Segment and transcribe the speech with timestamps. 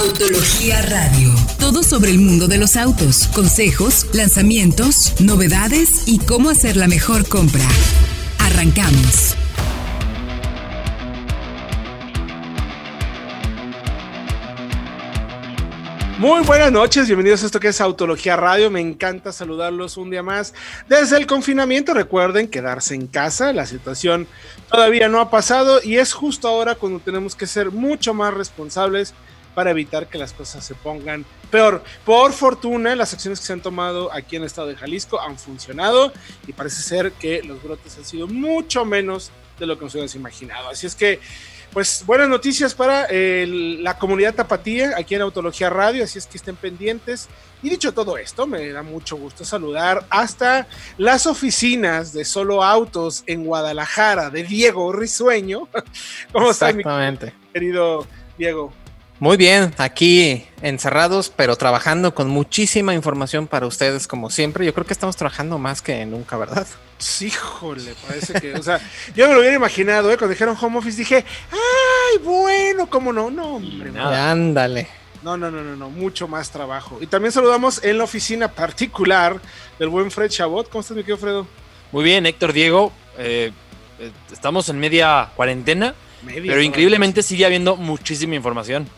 [0.00, 1.28] Autología Radio.
[1.58, 7.28] Todo sobre el mundo de los autos, consejos, lanzamientos, novedades y cómo hacer la mejor
[7.28, 7.66] compra.
[8.38, 9.36] Arrancamos.
[16.16, 18.70] Muy buenas noches, bienvenidos a esto que es Autología Radio.
[18.70, 20.54] Me encanta saludarlos un día más
[20.88, 21.92] desde el confinamiento.
[21.92, 24.26] Recuerden quedarse en casa, la situación
[24.70, 29.12] todavía no ha pasado y es justo ahora cuando tenemos que ser mucho más responsables
[29.54, 31.82] para evitar que las cosas se pongan peor.
[32.04, 35.38] Por fortuna, las acciones que se han tomado aquí en el estado de Jalisco han
[35.38, 36.12] funcionado
[36.46, 40.14] y parece ser que los brotes han sido mucho menos de lo que nos hubiéramos
[40.14, 40.68] imaginado.
[40.70, 41.20] Así es que
[41.72, 46.56] pues buenas noticias para la comunidad tapatía aquí en Autología Radio, así es que estén
[46.56, 47.28] pendientes.
[47.62, 50.66] Y dicho todo esto, me da mucho gusto saludar hasta
[50.98, 55.68] las oficinas de Solo Autos en Guadalajara de Diego Risueño.
[56.32, 56.82] ¿Cómo está mi
[57.52, 58.04] querido
[58.36, 58.72] Diego?
[59.20, 64.64] Muy bien, aquí encerrados, pero trabajando con muchísima información para ustedes, como siempre.
[64.64, 66.66] Yo creo que estamos trabajando más que nunca, ¿verdad?
[66.96, 68.80] Sí, híjole, parece que, o sea,
[69.14, 70.16] yo me lo hubiera imaginado, ¿eh?
[70.16, 72.88] Cuando dijeron home office dije, ¡ay, bueno!
[72.88, 73.30] ¿Cómo no?
[73.30, 73.92] No, hombre.
[74.00, 74.88] Ándale.
[75.22, 76.96] No, no, no, no, no, mucho más trabajo.
[77.02, 79.38] Y también saludamos en la oficina particular
[79.78, 80.70] del buen Fred Chabot.
[80.70, 81.46] ¿Cómo estás, mi querido Fredo?
[81.92, 82.90] Muy bien, Héctor Diego.
[83.18, 83.52] Eh,
[83.98, 88.88] eh, estamos en media cuarentena, pero increíblemente sigue habiendo muchísima información.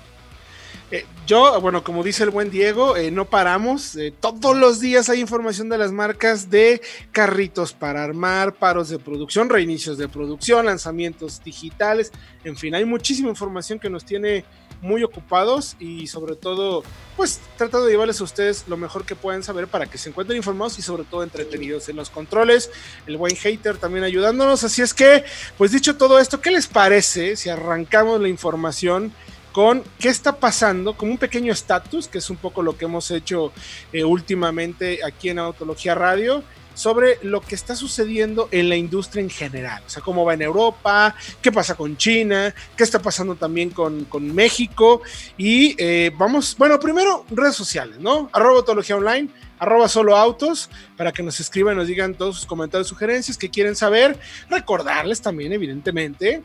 [0.92, 3.96] Eh, yo, bueno, como dice el buen Diego, eh, no paramos.
[3.96, 8.98] Eh, todos los días hay información de las marcas de carritos para armar, paros de
[8.98, 12.12] producción, reinicios de producción, lanzamientos digitales.
[12.44, 14.44] En fin, hay muchísima información que nos tiene
[14.82, 16.82] muy ocupados y sobre todo,
[17.16, 20.36] pues tratando de llevarles a ustedes lo mejor que puedan saber para que se encuentren
[20.36, 22.70] informados y sobre todo entretenidos en los controles.
[23.06, 24.62] El buen hater también ayudándonos.
[24.62, 25.24] Así es que,
[25.56, 29.14] pues dicho todo esto, ¿qué les parece si arrancamos la información?
[29.52, 33.10] Con qué está pasando, como un pequeño estatus, que es un poco lo que hemos
[33.10, 33.52] hecho
[33.92, 36.42] eh, últimamente aquí en Autología Radio,
[36.74, 39.82] sobre lo que está sucediendo en la industria en general.
[39.86, 44.06] O sea, cómo va en Europa, qué pasa con China, qué está pasando también con,
[44.34, 45.02] México.
[45.36, 48.30] Y eh, vamos, bueno, primero redes sociales, ¿no?
[48.32, 52.88] Arroba Autología Online, arroba solo autos, para que nos escriban, nos digan todos sus comentarios,
[52.88, 54.18] sugerencias que quieren saber.
[54.48, 56.42] Recordarles también, evidentemente,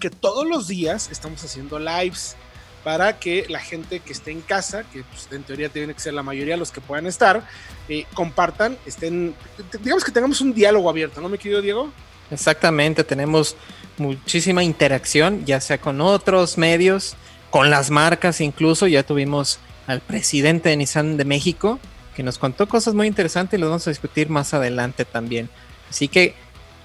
[0.00, 2.36] que todos los días estamos haciendo lives
[2.84, 6.14] para que la gente que esté en casa, que pues, en teoría tiene que ser
[6.14, 7.42] la mayoría de los que puedan estar,
[7.88, 9.34] eh, compartan, estén,
[9.82, 11.90] digamos que tengamos un diálogo abierto, ¿no, mi querido Diego?
[12.30, 13.56] Exactamente, tenemos
[13.98, 17.16] muchísima interacción, ya sea con otros medios,
[17.50, 21.80] con las marcas incluso, ya tuvimos al presidente de Nissan de México,
[22.14, 25.50] que nos contó cosas muy interesantes y los vamos a discutir más adelante también.
[25.90, 26.34] Así que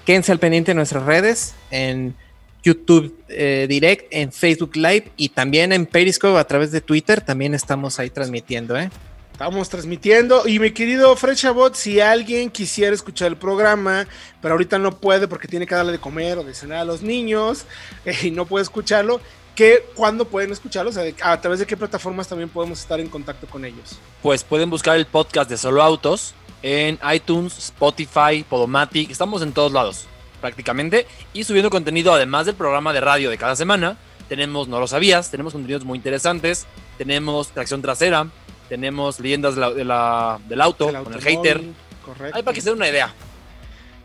[0.04, 2.16] quédense al pendiente de nuestras redes, en
[2.62, 7.20] YouTube eh, Direct, en Facebook Live y también en Periscope a través de Twitter.
[7.20, 8.90] También estamos ahí transmitiendo, ¿eh?
[9.32, 10.46] Estamos transmitiendo.
[10.46, 14.06] Y mi querido Fred Chabot, si alguien quisiera escuchar el programa,
[14.40, 17.02] pero ahorita no puede porque tiene que darle de comer o de cenar a los
[17.02, 17.64] niños
[18.04, 19.20] eh, y no puede escucharlo,
[19.56, 20.90] ¿qué, ¿cuándo pueden escucharlo?
[20.90, 23.98] O sea, ¿a través de qué plataformas también podemos estar en contacto con ellos?
[24.22, 29.10] Pues pueden buscar el podcast de Solo Autos en iTunes, Spotify, Podomatic.
[29.10, 30.06] Estamos en todos lados
[30.42, 33.96] prácticamente, y subiendo contenido además del programa de radio de cada semana.
[34.28, 36.66] Tenemos No lo sabías, tenemos contenidos muy interesantes,
[36.98, 38.26] tenemos tracción trasera,
[38.68, 41.62] tenemos leyendas de la, del auto con el hater.
[42.04, 42.36] Correcto.
[42.36, 43.14] Hay para que se den una idea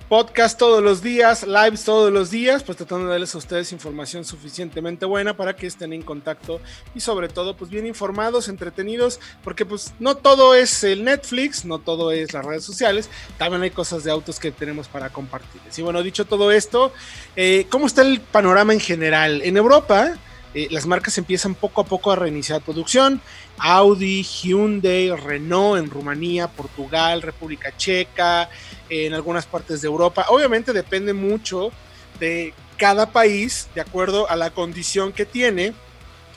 [0.07, 4.23] podcast todos los días, lives todos los días, pues tratando de darles a ustedes información
[4.23, 6.61] suficientemente buena para que estén en contacto
[6.95, 11.79] y sobre todo pues bien informados, entretenidos, porque pues no todo es el Netflix, no
[11.79, 15.77] todo es las redes sociales, también hay cosas de autos que tenemos para compartirles.
[15.77, 16.93] Y bueno, dicho todo esto,
[17.35, 19.41] eh, ¿cómo está el panorama en general?
[19.43, 20.13] En Europa,
[20.57, 23.21] eh, las marcas empiezan poco a poco a reiniciar producción.
[23.59, 28.49] Audi, Hyundai, Renault en Rumanía, Portugal, República Checa,
[28.89, 30.25] en algunas partes de Europa.
[30.29, 31.71] Obviamente depende mucho
[32.19, 35.75] de cada país, de acuerdo a la condición que tiene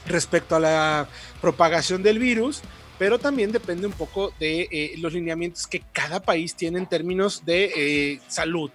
[0.05, 1.09] respecto a la
[1.41, 2.61] propagación del virus,
[2.99, 7.47] pero también depende un poco de eh, los lineamientos que cada país tiene en términos
[7.47, 8.71] de eh, salud.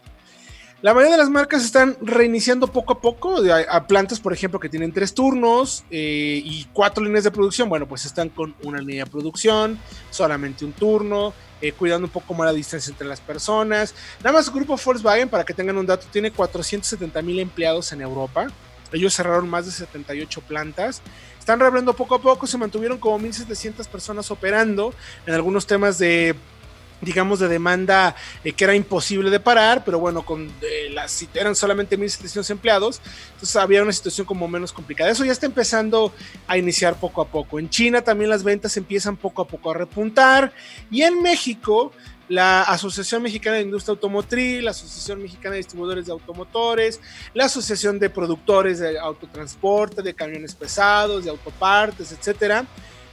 [0.85, 3.37] La mayoría de las marcas están reiniciando poco a poco.
[3.71, 7.69] A, plantas, por ejemplo, que tienen tres turnos eh, y cuatro líneas de producción.
[7.69, 9.79] Bueno, pues están con una línea de producción,
[10.11, 13.95] solamente un turno, eh, cuidando un poco más la distancia entre las personas.
[14.19, 18.01] Nada más el grupo Volkswagen, para que tengan un dato, tiene 470 mil empleados en
[18.01, 18.45] Europa.
[18.91, 21.01] Ellos cerraron más de 78 plantas.
[21.39, 24.93] Están reabriendo poco a poco, se mantuvieron como 1.700 personas operando
[25.25, 26.35] en algunos temas de
[27.01, 31.55] digamos, de demanda eh, que era imposible de parar, pero bueno, con eh, las, eran
[31.55, 33.01] solamente 1.700 empleados,
[33.33, 35.09] entonces había una situación como menos complicada.
[35.09, 36.13] Eso ya está empezando
[36.47, 37.59] a iniciar poco a poco.
[37.59, 40.53] En China también las ventas empiezan poco a poco a repuntar
[40.89, 41.91] y en México
[42.27, 46.99] la Asociación Mexicana de Industria Automotriz, la Asociación Mexicana de Distribuidores de Automotores,
[47.33, 52.65] la Asociación de Productores de Autotransporte, de Camiones Pesados, de Autopartes, etcétera,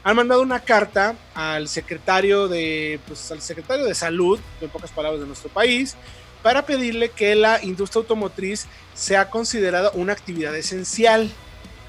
[0.05, 5.21] han mandado una carta al secretario de, pues, al secretario de Salud, en pocas palabras,
[5.21, 5.97] de nuestro país,
[6.43, 11.31] para pedirle que la industria automotriz sea considerada una actividad esencial.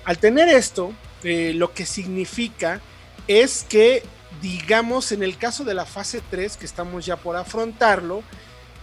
[0.06, 0.94] Al tener esto,
[1.24, 2.81] eh, lo que significa
[3.27, 4.04] es que,
[4.42, 8.24] digamos, en el caso de la fase 3, que estamos ya por afrontarlo,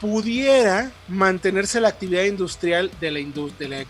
[0.01, 3.21] pudiera mantenerse la actividad industrial de la,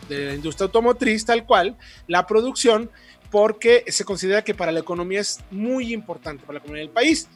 [0.09, 1.77] de la industria automotriz tal cual,
[2.09, 2.91] la producción,
[3.31, 7.29] porque se considera que para la economía es muy importante, para la economía del país.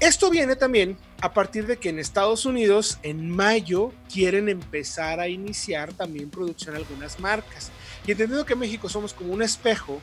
[0.00, 5.28] Esto viene también a partir de que en Estados Unidos en mayo quieren empezar a
[5.28, 7.70] iniciar también producción algunas marcas.
[8.06, 10.00] Y entendiendo que México somos como un espejo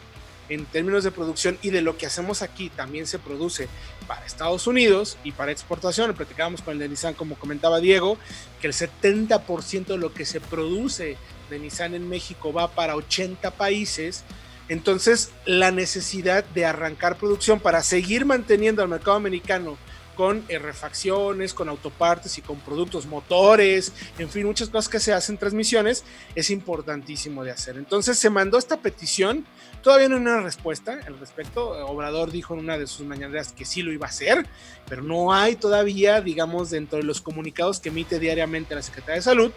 [0.49, 3.67] en términos de producción y de lo que hacemos aquí también se produce
[4.07, 6.13] para Estados Unidos y para exportación.
[6.13, 8.17] Platicábamos con el de Nissan, como comentaba Diego,
[8.59, 11.17] que el 70% de lo que se produce
[11.49, 14.23] de Nissan en México va para 80 países
[14.71, 19.77] entonces, la necesidad de arrancar producción para seguir manteniendo al mercado americano
[20.15, 25.11] con eh, refacciones, con autopartes y con productos motores, en fin, muchas cosas que se
[25.11, 27.75] hacen en transmisiones, es importantísimo de hacer.
[27.75, 29.45] Entonces se mandó esta petición,
[29.83, 31.71] todavía no hay una respuesta al respecto.
[31.87, 34.47] Obrador dijo en una de sus mañaneras que sí lo iba a hacer,
[34.87, 39.21] pero no hay todavía, digamos, dentro de los comunicados que emite diariamente la Secretaría de
[39.23, 39.51] Salud,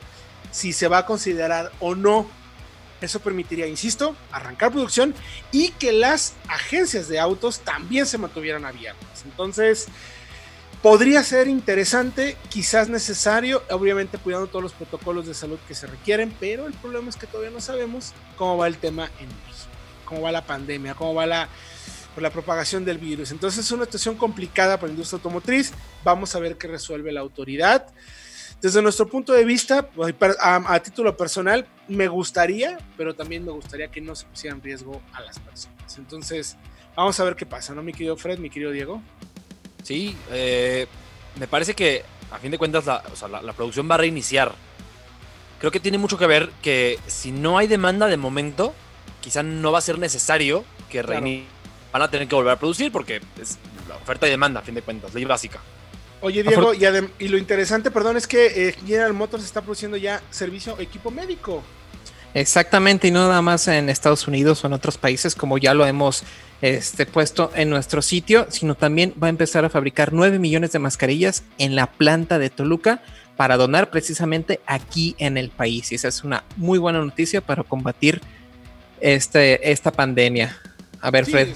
[0.50, 2.26] si se va a considerar o no
[3.05, 5.15] eso permitiría, insisto, arrancar producción
[5.53, 9.23] y que las agencias de autos también se mantuvieran abiertas.
[9.25, 9.87] Entonces,
[10.85, 16.35] podría ser interesante, quizás necesario, obviamente cuidando todos los protocolos de salud que se requieren,
[16.39, 19.71] pero el problema es que todavía no sabemos cómo va el tema en México,
[20.05, 21.49] cómo va la pandemia, cómo va la,
[22.17, 23.31] la propagación del virus.
[23.31, 25.73] Entonces es una situación complicada para la industria automotriz.
[26.05, 27.87] Vamos a ver qué resuelve la autoridad.
[28.64, 29.90] Desde nuestro punto de vista,
[30.40, 35.02] a, título personal, me gustaría, pero también me gustaría que no se pusiera en riesgo
[35.12, 35.99] a las personas.
[35.99, 36.56] Entonces,
[36.96, 39.02] vamos a ver qué pasa, ¿no, mi querido Fred, mi querido Diego?
[39.82, 40.87] Sí, eh,
[41.38, 44.55] me parece que a fin de cuentas la, producción va a reiniciar.
[45.58, 48.72] Creo que tiene mucho que ver que si no hay demanda de momento,
[49.20, 51.46] quizá no va a ser necesario que reinicien.
[51.93, 53.58] Van a tener que volver a producir porque es
[53.90, 55.60] la oferta y demanda, a fin de cuentas, ley básica.
[56.25, 56.73] Oye, Diego,
[57.19, 61.62] y, lo interesante, perdón, es que eh, General Motors está produciendo ya servicio equipo médico.
[62.32, 65.85] Exactamente, y no nada más en Estados Unidos o en otros países, como ya lo
[65.85, 66.23] hemos
[66.62, 70.79] este, puesto en nuestro sitio, sino también va a empezar a fabricar 9 millones de
[70.79, 73.03] mascarillas en la planta de Toluca
[73.37, 75.93] para donar precisamente aquí en el país.
[75.93, 78.23] Y esa es una muy buena noticia para combatir
[78.99, 80.59] este, esta pandemia.
[81.03, 81.49] A ver, Fred.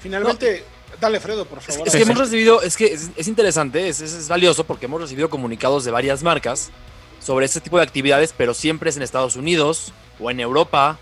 [0.00, 0.64] Finalmente.
[1.00, 1.86] Dale, Fredo, por favor.
[1.86, 5.84] Es, que hemos recibido, es que es, interesante, es, es, valioso porque hemos recibido comunicados
[5.84, 6.70] de varias marcas
[7.20, 10.98] sobre este tipo de actividades, pero siempre es en Estados Unidos o en Europa.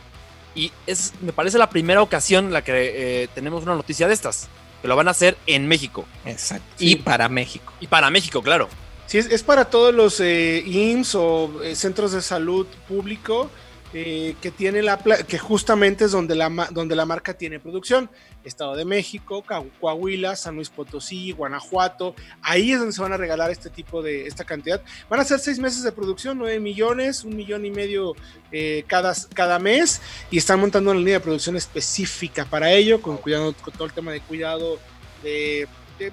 [0.54, 4.14] Y es, me parece la primera ocasión en la que eh, tenemos una noticia de
[4.14, 4.48] estas,
[4.82, 6.06] que lo van a hacer en México.
[6.24, 6.66] Exacto.
[6.78, 7.72] Y para México.
[7.80, 8.68] Y para México, claro.
[9.06, 13.50] Sí, es, para todos los eh, IMSS o eh, centros de salud público
[13.94, 18.10] eh, que tiene la que justamente es donde la, donde la marca tiene producción.
[18.44, 19.44] Estado de México,
[19.80, 22.14] Coahuila, San Luis Potosí, Guanajuato.
[22.42, 24.82] Ahí es donde se van a regalar este tipo de esta cantidad.
[25.08, 28.14] Van a ser seis meses de producción, nueve millones, un millón y medio
[28.52, 30.00] eh, cada, cada mes.
[30.30, 33.92] Y están montando una línea de producción específica para ello, con cuidado, con todo el
[33.92, 34.78] tema de cuidado
[35.22, 35.66] de,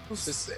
[0.08, 0.54] pues, eh,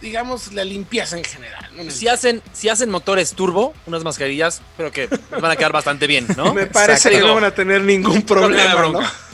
[0.00, 1.90] digamos, la limpieza en general.
[1.90, 6.26] Si, hacen, si hacen motores turbo, unas mascarillas, pero que van a quedar bastante bien,
[6.36, 6.54] ¿no?
[6.54, 9.00] Me parece que no van a tener ningún problema, ¿no?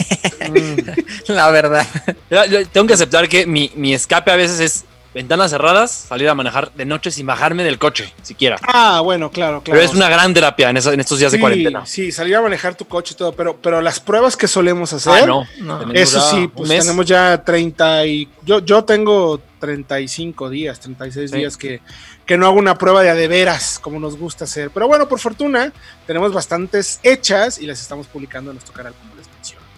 [0.48, 1.28] Mm.
[1.32, 1.86] la verdad.
[2.30, 6.28] yo- yo tengo que aceptar que mi, mi escape a veces es ventanas cerradas, salir
[6.28, 8.56] a manejar de noche sin bajarme del coche, siquiera.
[8.62, 9.78] Ah, bueno, claro, claro.
[9.78, 11.84] Pero es una gran terapia en, eso- en estos días de cuarentena.
[11.86, 15.24] Sí, salir a manejar tu coche y todo, pero, pero las pruebas que solemos hacer,
[15.24, 15.46] Ah, no.
[15.60, 15.92] No.
[15.92, 21.36] Eso sí, pues tenemos ya 30 y yo, yo tengo 35 días, 36 Sí.
[21.36, 21.80] días que,
[22.26, 24.70] que no hago una prueba de a de veras como nos gusta hacer.
[24.70, 25.72] Pero bueno, por fortuna,
[26.06, 29.26] tenemos bastantes hechas y las estamos publicando en nuestro canal, como les.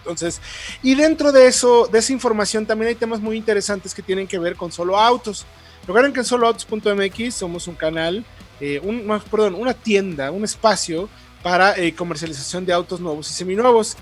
[0.05, 0.43] Entonces,
[0.83, 4.39] y dentro de eso, de esa información, también hay temas muy interesantes que tienen que
[4.39, 5.47] ver con solo autos.
[5.87, 8.25] Recuerden que en soloautos.mx somos un canal,
[8.61, 11.09] eh, un, perdón, una tienda, un espacio
[11.43, 13.97] para eh, comercialización de autos nuevos y seminuevos.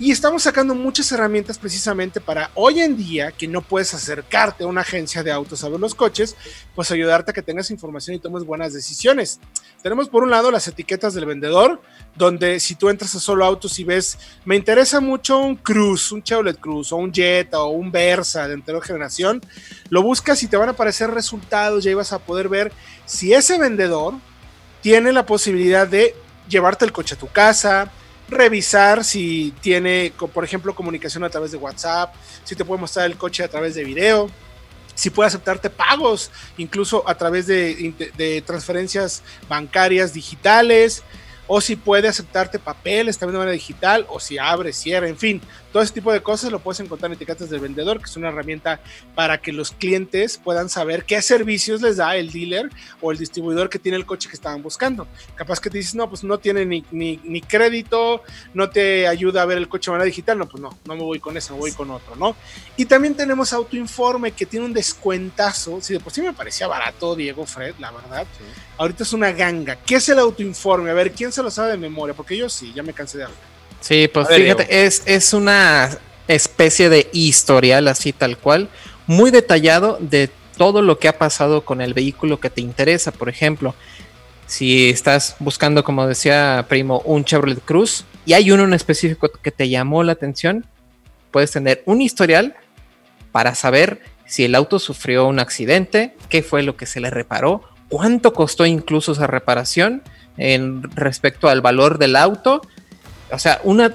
[0.00, 4.68] Y estamos sacando muchas herramientas precisamente para hoy en día que no puedes acercarte a
[4.68, 6.36] una agencia de autos a ver los coches,
[6.76, 9.40] pues ayudarte a que tengas información y tomes buenas decisiones.
[9.82, 11.82] Tenemos por un lado las etiquetas del vendedor,
[12.14, 16.22] donde si tú entras a solo autos y ves, me interesa mucho un Cruz, un
[16.22, 19.40] Chevrolet Cruz o un Jetta o un Versa de anterior generación,
[19.90, 22.70] lo buscas y te van a aparecer resultados, ya ibas a poder ver
[23.04, 24.14] si ese vendedor
[24.80, 26.14] tiene la posibilidad de
[26.48, 27.90] llevarte el coche a tu casa,
[28.28, 33.16] revisar si tiene, por ejemplo, comunicación a través de WhatsApp, si te puede mostrar el
[33.16, 34.30] coche a través de video,
[34.94, 41.02] si puede aceptarte pagos, incluso a través de, de transferencias bancarias digitales,
[41.48, 45.40] o si puede aceptarte papeles también de manera digital, o si abre, cierra, en fin,
[45.72, 48.28] todo ese tipo de cosas lo puedes encontrar en etiquetas del vendedor, que es una
[48.28, 48.80] herramienta
[49.14, 53.68] para que los clientes puedan saber qué servicios les da el dealer o el distribuidor
[53.68, 55.06] que tiene el coche que estaban buscando.
[55.34, 58.22] Capaz que te dices, no, pues no tiene ni, ni, ni crédito,
[58.54, 61.02] no te ayuda a ver el coche de manera digital, no, pues no, no me
[61.02, 62.36] voy con eso, me voy con otro, ¿no?
[62.76, 67.14] Y también tenemos Autoinforme que tiene un descuentazo, si de por sí me parecía barato,
[67.14, 68.26] Diego Fred, la verdad,
[68.76, 69.76] ahorita es una ganga.
[69.76, 70.90] ¿Qué es el Autoinforme?
[70.90, 72.14] A ver, ¿quién se lo sabe de memoria?
[72.14, 73.38] Porque yo sí, ya me cansé de hablar.
[73.80, 75.88] Sí, pues ver, fíjate, es, es una
[76.26, 78.68] especie de historial así tal cual,
[79.06, 83.12] muy detallado de todo lo que ha pasado con el vehículo que te interesa.
[83.12, 83.76] Por ejemplo,
[84.46, 89.52] si estás buscando, como decía Primo, un Chevrolet Cruz y hay uno en específico que
[89.52, 90.66] te llamó la atención,
[91.30, 92.56] puedes tener un historial
[93.30, 97.62] para saber si el auto sufrió un accidente, qué fue lo que se le reparó,
[97.88, 100.02] cuánto costó incluso esa reparación
[100.38, 102.62] en respecto al valor del auto.
[103.30, 103.92] O sea, una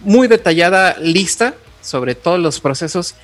[0.00, 3.14] muy detallada lista sobre todos los procesos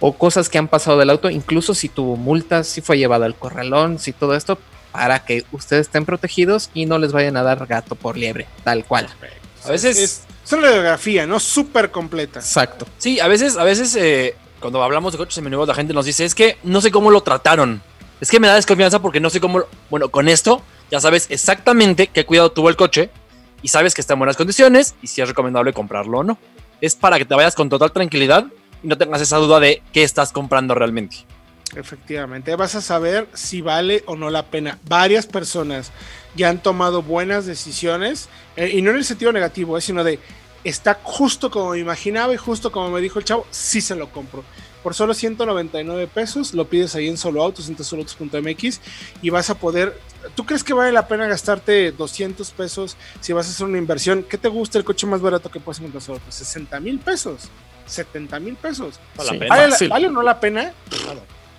[0.00, 3.34] o cosas que han pasado del auto, incluso si tuvo multas, si fue llevado al
[3.34, 4.58] corralón, si todo esto,
[4.92, 8.84] para que ustedes estén protegidos y no les vayan a dar gato por liebre, tal
[8.84, 9.08] cual.
[9.64, 11.40] A veces- Es, es una radiografía, ¿no?
[11.40, 12.40] Súper completa.
[12.40, 12.86] Exacto.
[12.98, 16.24] Sí, a veces, a veces eh, cuando hablamos de coches seminuevos la gente nos dice,
[16.24, 17.82] es que no sé cómo lo trataron.
[18.20, 19.60] Es que me da desconfianza porque no sé cómo...
[19.60, 19.68] lo-".
[19.90, 23.10] Bueno, con esto ya sabes exactamente qué cuidado tuvo el coche
[23.62, 26.38] y sabes que está en buenas condiciones y si es recomendable comprarlo o no.
[26.80, 28.46] Es para que te vayas con total tranquilidad
[28.82, 31.24] y no tengas esa duda de qué estás comprando realmente.
[31.74, 34.78] Efectivamente, vas a saber si vale o no la pena.
[34.88, 35.90] Varias personas
[36.36, 40.20] ya han tomado buenas decisiones, eh, y no en el sentido negativo, eh, sino de
[40.62, 44.10] está justo como me imaginaba y justo como me dijo el chavo, sí se lo
[44.10, 44.44] compro.
[44.86, 48.80] Por solo 199 pesos, lo pides ahí en Solo Autos, en soloautos.mx
[49.20, 50.00] y vas a poder.
[50.36, 54.22] ¿Tú crees que vale la pena gastarte 200 pesos si vas a hacer una inversión?
[54.22, 56.02] ¿Qué te gusta el coche más barato que puedes encontrar?
[56.04, 56.20] Solo?
[56.20, 57.48] Pues 60 mil pesos,
[57.86, 59.00] 70 mil pesos.
[59.16, 59.38] Vale la Sí.
[59.40, 59.48] pena.
[59.56, 59.88] ¿Vale, la- Fácil.
[59.88, 60.72] ¿Vale o no la pena?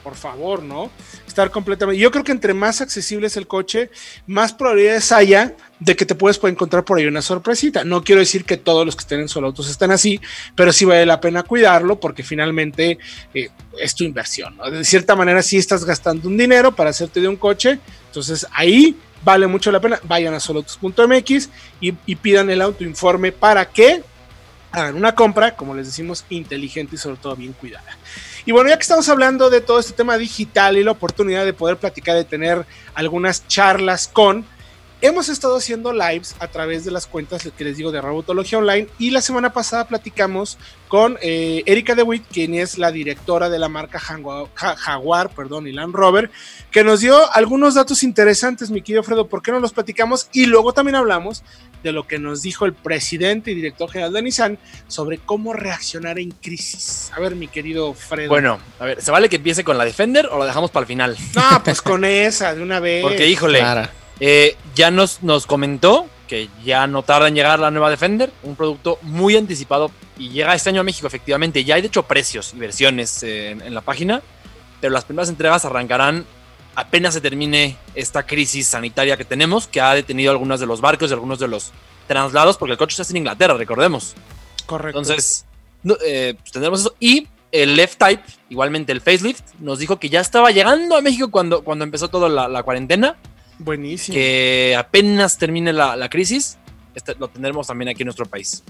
[0.08, 0.90] Por favor, ¿no?
[1.28, 2.00] Estar completamente.
[2.00, 3.90] Yo creo que entre más accesible es el coche,
[4.26, 7.84] más probabilidades haya de que te puedes encontrar por ahí una sorpresita.
[7.84, 10.22] No quiero decir que todos los que estén en solo autos están así,
[10.56, 12.98] pero sí vale la pena cuidarlo porque finalmente
[13.34, 14.58] eh, es tu inversión.
[14.72, 18.96] De cierta manera, sí estás gastando un dinero para hacerte de un coche, entonces ahí
[19.26, 20.00] vale mucho la pena.
[20.04, 21.50] Vayan a soloautos.mx
[21.82, 24.04] y, y pidan el autoinforme para que
[24.78, 27.98] hagan una compra, como les decimos, inteligente y sobre todo bien cuidada.
[28.46, 31.54] Y bueno, ya que estamos hablando de todo este tema digital y la oportunidad de
[31.54, 34.46] poder platicar, de tener algunas charlas con,
[35.02, 38.88] hemos estado haciendo lives a través de las cuentas que les digo de Robotología Online
[38.98, 43.70] y la semana pasada platicamos con eh, Erika DeWitt, quien es la directora de la
[43.70, 46.32] marca Jaguar, Jaguar, perdón, y Land Rover,
[46.72, 50.30] que nos dio algunos datos interesantes, mi querido Fredo, ¿por qué no los platicamos?
[50.32, 51.44] Y luego también hablamos
[51.84, 56.20] de lo que nos dijo el presidente y director general de Nissan sobre cómo reaccionar
[56.20, 57.12] en crisis.
[57.16, 58.30] A ver, mi querido Fredo.
[58.30, 60.88] Bueno, a ver, ¿se vale que empiece con la Defender o la dejamos para el
[60.88, 61.18] final?
[61.36, 63.04] No, pues con esa, de una vez.
[63.04, 63.62] Porque, híjole,
[64.20, 68.56] eh, ya nos, nos comentó que ya no tarda en llegar la nueva Defender, un
[68.56, 71.64] producto muy anticipado y llega este año a México, efectivamente.
[71.64, 74.22] Ya hay de hecho precios y versiones eh, en, la página,
[74.82, 76.26] pero las primeras entregas arrancarán
[76.76, 81.10] apenas se termine esta crisis sanitaria que tenemos, que ha detenido algunos de los barcos
[81.10, 81.72] y algunos de los
[82.06, 84.14] traslados, porque el coche está en Inglaterra, recordemos.
[84.68, 85.00] Correcto.
[85.00, 85.46] Entonces,
[86.06, 86.94] eh, pues tendremos eso.
[87.00, 91.32] Y el Left Type, igualmente el facelift, nos dijo que ya estaba llegando a México
[91.32, 93.16] cuando, cuando empezó toda la cuarentena
[93.60, 94.16] Buenísimo.
[94.16, 96.58] Que apenas termine la, crisis,
[96.96, 98.64] este, lo tendremos también aquí en nuestro país.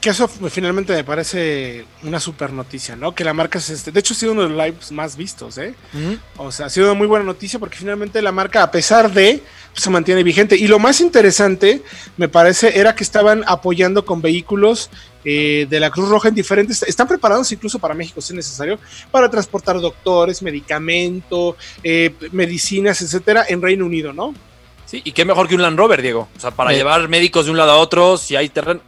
[0.00, 3.16] Que eso finalmente me parece una super noticia, ¿no?
[3.16, 5.58] Que la marca se este, de hecho ha sido uno de los lives más vistos,
[5.58, 5.74] ¿eh?
[6.36, 9.42] O sea, ha sido una muy buena noticia porque finalmente la marca, a pesar de,
[9.72, 10.56] pues, se mantiene vigente.
[10.56, 11.82] Y lo más interesante,
[12.16, 14.90] me parece, era que estaban apoyando con vehículos
[15.24, 18.78] eh, de la Cruz Roja en diferentes, están preparados incluso para México si es necesario,
[19.10, 24.34] para transportar doctores, medicamento, eh, medicinas, etcétera, en Reino Unido, ¿no?
[24.84, 26.28] Sí, y qué mejor que un Land Rover, Diego.
[26.36, 28.80] O sea, para llevar médicos de un lado a otro, si hay terreno,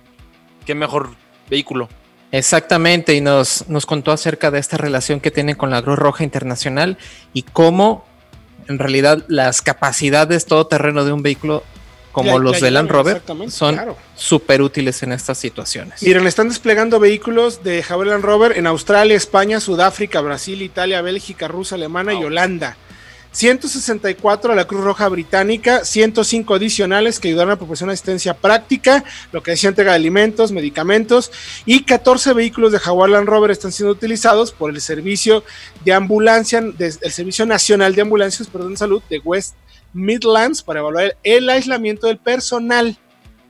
[0.67, 1.11] qué mejor
[1.49, 1.89] vehículo.
[2.31, 6.25] Exactamente, y nos, nos contó acerca de esta relación que tienen con la Cruz Roja
[6.25, 6.99] Internacional
[7.33, 8.05] y cómo
[8.69, 11.65] en realidad las capacidades todoterreno de un vehículo
[12.15, 13.81] como los de Land Rover, son
[14.15, 16.01] súper útiles en estas situaciones.
[16.01, 21.49] Miren, están desplegando vehículos de Jaguar Land Rover en Australia, España, Sudáfrica, Brasil, Italia, Bélgica,
[21.49, 22.77] Rusia, Alemania y Holanda.
[23.35, 29.43] 164 a la Cruz Roja Británica, 105 adicionales que ayudaron a proporcionar asistencia práctica, lo
[29.43, 31.33] que decía entrega de alimentos, medicamentos,
[31.67, 35.43] y 14 vehículos de Jaguar Land Rover están siendo utilizados por el servicio
[35.85, 39.57] de ambulancia, el Servicio Nacional de Ambulancias, perdón, Salud de West
[39.93, 42.99] Midlands para evaluar el aislamiento del personal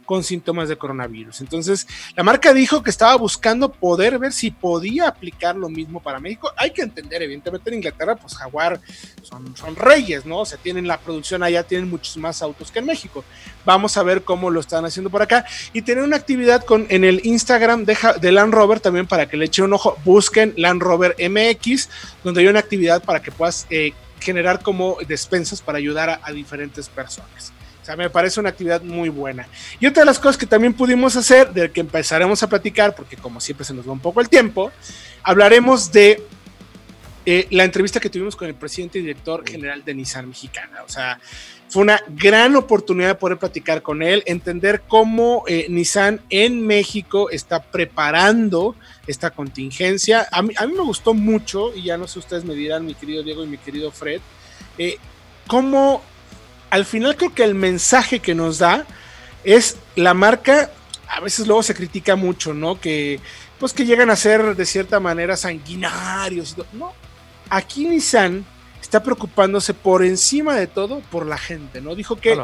[0.04, 1.40] con síntomas de coronavirus.
[1.40, 6.20] Entonces, la marca dijo que estaba buscando poder ver si podía aplicar lo mismo para
[6.20, 6.52] México.
[6.56, 8.80] Hay que entender, evidentemente en Inglaterra, pues Jaguar
[9.22, 10.40] son, reyes, ¿no?
[10.40, 13.24] O sea, tienen la producción allá, tienen muchos más autos que en México.
[13.64, 15.44] Vamos a ver cómo lo están haciendo por acá.
[15.72, 19.36] Y tener una actividad con, en el Instagram de, de Land Rover también para que
[19.36, 19.96] le echen un ojo.
[20.04, 21.88] Busquen Land Rover MX,
[22.22, 23.92] donde hay una actividad para que puedas eh,
[24.24, 27.52] generar como despensas para ayudar a, diferentes personas.
[27.84, 29.46] O sea, me parece una actividad muy buena.
[29.78, 33.14] Y otra de las cosas que también pudimos hacer, de que empezaremos a platicar, porque
[33.14, 34.72] como siempre se nos va un poco el tiempo,
[35.22, 36.22] hablaremos de
[37.26, 40.82] eh, la entrevista que tuvimos con el presidente y director general de Nissan Mexicana.
[40.82, 41.20] O sea,
[41.68, 47.28] fue una gran oportunidad de poder platicar con él, entender cómo eh, Nissan en México
[47.28, 50.26] está preparando esta contingencia.
[50.32, 52.94] A mí, a mí, me gustó mucho, y ya no sé ustedes me dirán, mi
[52.94, 54.22] querido Diego y mi querido Fred,
[54.78, 54.96] eh,
[55.46, 56.02] cómo
[56.74, 58.84] al final creo que el mensaje que nos da
[59.44, 60.72] es la marca,
[61.06, 62.80] a veces luego se critica mucho, ¿no?
[62.80, 63.20] Que
[63.60, 66.56] pues que llegan a ser de cierta manera sanguinarios.
[66.72, 66.92] No,
[67.48, 68.44] aquí Nissan
[68.82, 71.94] está preocupándose por encima de todo por la gente, ¿no?
[71.94, 72.36] Dijo que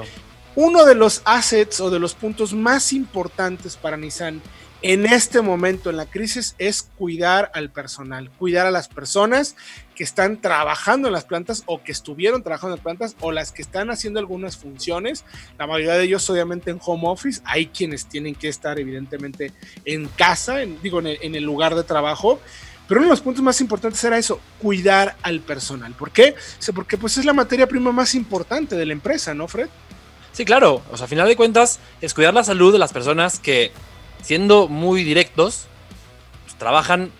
[0.54, 4.40] uno de los assets o de los puntos más importantes para Nissan
[4.82, 9.56] en este momento en la crisis es cuidar al personal, cuidar a las personas
[9.94, 13.52] que están trabajando en las plantas o que estuvieron trabajando en las plantas o las
[13.52, 15.24] que están haciendo algunas funciones.
[15.58, 19.52] La mayoría de ellos obviamente en home office, hay quienes tienen que estar evidentemente
[19.84, 22.40] en casa, digo en el, lugar de trabajo.
[22.88, 25.92] Pero uno de los puntos más importantes era eso, cuidar al personal.
[25.92, 26.34] ¿Por qué?
[26.74, 29.68] Porque pues es la materia prima más importante de la empresa, ¿no, Fred?
[30.32, 30.82] Sí, claro.
[30.90, 33.72] O sea, a final de cuentas, es cuidar la salud de las personas que
[34.22, 35.66] siendo muy directos,
[36.44, 37.10] pues, trabajan,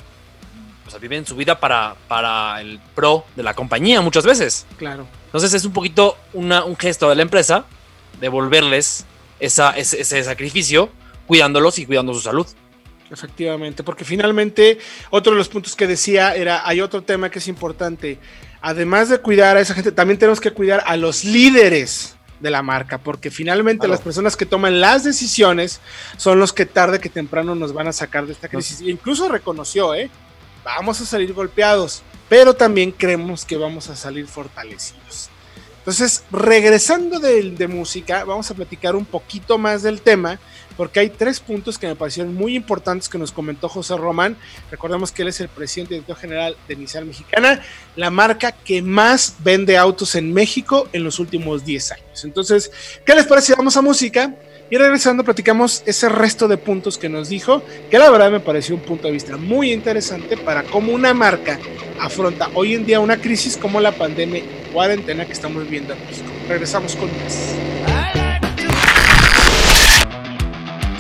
[0.86, 4.66] o sea, viven su vida para, para el pro de la compañía muchas veces.
[4.76, 5.06] Claro.
[5.26, 7.64] Entonces es un poquito una, un gesto de la empresa
[8.20, 9.04] devolverles
[9.38, 10.90] esa, ese, ese sacrificio
[11.26, 12.46] cuidándolos y cuidando su salud.
[13.10, 14.78] Efectivamente, porque finalmente
[15.10, 18.18] otro de los puntos que decía era, hay otro tema que es importante,
[18.60, 22.62] además de cuidar a esa gente, también tenemos que cuidar a los líderes de la
[22.62, 25.81] marca, porque finalmente las personas que toman las decisiones
[26.16, 28.81] son los que tarde que temprano nos van a sacar de esta crisis.
[28.81, 30.11] incluso reconoció, ¿eh?
[30.64, 35.31] Vamos a salir golpeados, pero también creemos que vamos a salir fortalecidos.
[35.79, 40.38] Entonces, regresando de, de, música, vamos a platicar un poquito más del tema,
[40.76, 44.37] porque hay tres puntos que me parecieron muy importantes que nos comentó José Román.
[44.70, 47.61] Recordemos que él es el presidente y director general de Nissan Mexicana,
[47.96, 52.24] la marca que más vende autos en México en los últimos 10 años.
[52.24, 52.70] Entonces,
[53.04, 53.54] ¿qué les parece?
[53.54, 54.35] Vamos a música.
[54.70, 58.76] Y regresando, platicamos ese resto de puntos que nos dijo, que la verdad me pareció
[58.76, 61.59] un punto de vista muy interesante para cómo una marca
[61.98, 66.00] afronta hoy en día una crisis como la pandemia y cuarentena que estamos viviendo en
[66.06, 66.28] México.
[66.48, 68.29] Regresamos con más.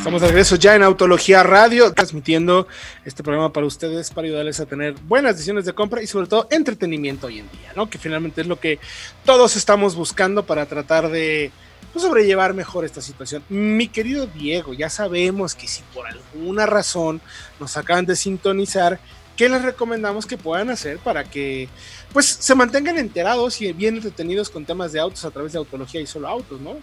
[0.00, 2.66] Estamos de regreso ya en Autología Radio, transmitiendo
[3.04, 6.48] este programa para ustedes, para ayudarles a tener buenas decisiones de compra y sobre todo
[6.50, 7.90] entretenimiento hoy en día, ¿no?
[7.90, 8.78] Que finalmente es lo que
[9.26, 11.52] todos estamos buscando para tratar de
[11.92, 13.44] pues, sobrellevar mejor esta situación.
[13.50, 17.20] Mi querido Diego, ya sabemos que si por alguna razón
[17.60, 19.00] nos acaban de sintonizar,
[19.36, 21.68] ¿qué les recomendamos que puedan hacer para que
[22.14, 26.00] pues se mantengan enterados y bien entretenidos con temas de autos a través de Autología
[26.00, 26.78] y Solo Autos, ¿no?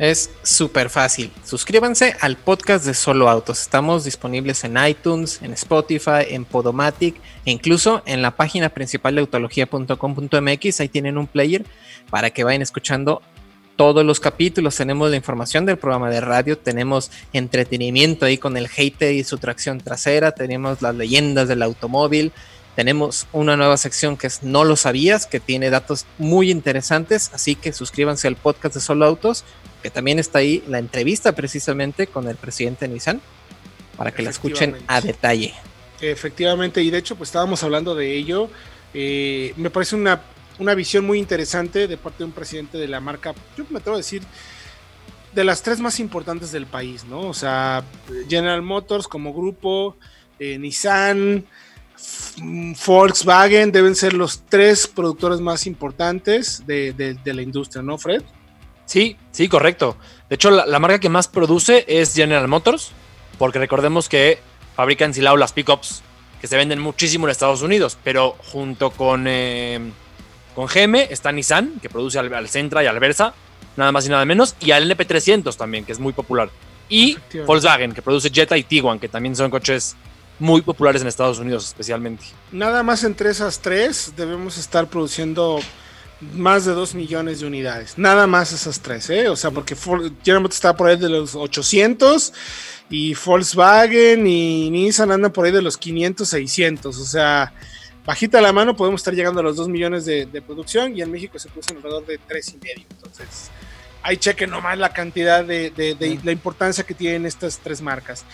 [0.00, 1.30] Es súper fácil.
[1.44, 3.60] Suscríbanse al podcast de Solo Autos.
[3.60, 9.20] Estamos disponibles en iTunes, en Spotify, en Podomatic e incluso en la página principal de
[9.20, 10.80] autología.com.mx.
[10.80, 11.66] Ahí tienen un player
[12.08, 13.20] para que vayan escuchando
[13.76, 18.68] todos los capítulos, tenemos la información del programa de radio, tenemos entretenimiento ahí con el
[18.68, 22.32] hater y su tracción trasera, tenemos las leyendas del automóvil,
[22.80, 27.54] tenemos una nueva sección que es No lo sabías, que tiene datos muy interesantes, así
[27.54, 29.44] que suscríbanse al podcast de Solo Autos,
[29.82, 33.20] que también está ahí la entrevista precisamente con el presidente de Nissan,
[33.98, 35.52] para que la escuchen a detalle.
[36.00, 38.48] Efectivamente, y de hecho, pues estábamos hablando de ello.
[38.94, 40.22] Eh, me parece una
[40.58, 43.96] una visión muy interesante de parte de un presidente de la marca, yo me atrevo
[43.96, 44.22] a decir,
[45.34, 47.20] de las tres más importantes del país, ¿no?
[47.28, 47.84] O sea,
[48.26, 49.96] General Motors como grupo,
[50.38, 51.44] eh, Nissan,
[52.86, 58.22] Volkswagen deben ser los tres productores más importantes de, la industria, ¿no, Fred?
[58.86, 59.96] Sí, sí, correcto.
[60.28, 62.92] De hecho, la, marca que más produce es General Motors,
[63.38, 64.38] porque recordemos que
[64.74, 66.02] fabrican Silao las pickups
[66.40, 69.78] que se venden muchísimo en Estados Unidos, pero junto con eh,
[70.54, 73.34] con GM está Nissan, que produce al, al Sentra y al Versa,
[73.76, 76.50] nada más y nada menos, y al NP300 también, que es muy popular.
[76.88, 79.96] Y Volkswagen, que produce Jetta y Tiguan, que también son coches
[80.40, 82.24] muy populares en Estados Unidos especialmente.
[82.50, 85.60] Nada más entre esas tres debemos estar produciendo
[86.34, 87.96] más de 2 millones de unidades.
[87.96, 89.28] Nada más esas tres, ¿eh?
[89.28, 89.76] O sea, porque
[90.24, 92.32] General está por ahí de los 800
[92.90, 96.98] y Volkswagen y Nissan andan por ahí de los 500, 600.
[96.98, 97.54] O sea,
[98.04, 101.38] bajita la mano podemos estar llegando a los 2 millones de, producción y en México
[101.38, 102.86] se puso alrededor de 3 y medio.
[102.90, 103.50] Entonces,
[104.02, 108.24] ahí cheque nomás la cantidad de, la importancia que tienen estas tres marcas.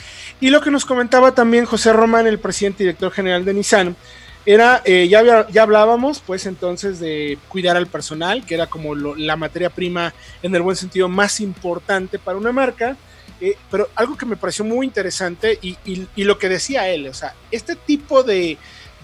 [0.40, 3.96] Y lo que nos comentaba también José Román, el presidente y director general de Nissan,
[4.44, 9.34] era, eh, ya, ya hablábamos pues entonces de cuidar al personal, que era como la
[9.34, 12.96] materia prima en el buen sentido más importante para una marca.
[13.40, 17.12] Eh, pero algo que me pareció muy interesante y, y lo que decía él, o
[17.12, 18.56] sea, este tipo de,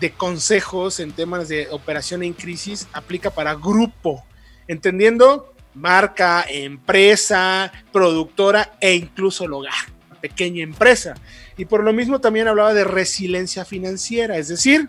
[0.02, 4.24] de consejos en temas de operación en crisis aplica para grupo,
[4.66, 9.72] entendiendo marca, empresa, productora e incluso el hogar,
[10.20, 11.14] pequeña empresa.
[11.56, 14.88] Y por lo mismo también hablaba de resiliencia financiera, es decir,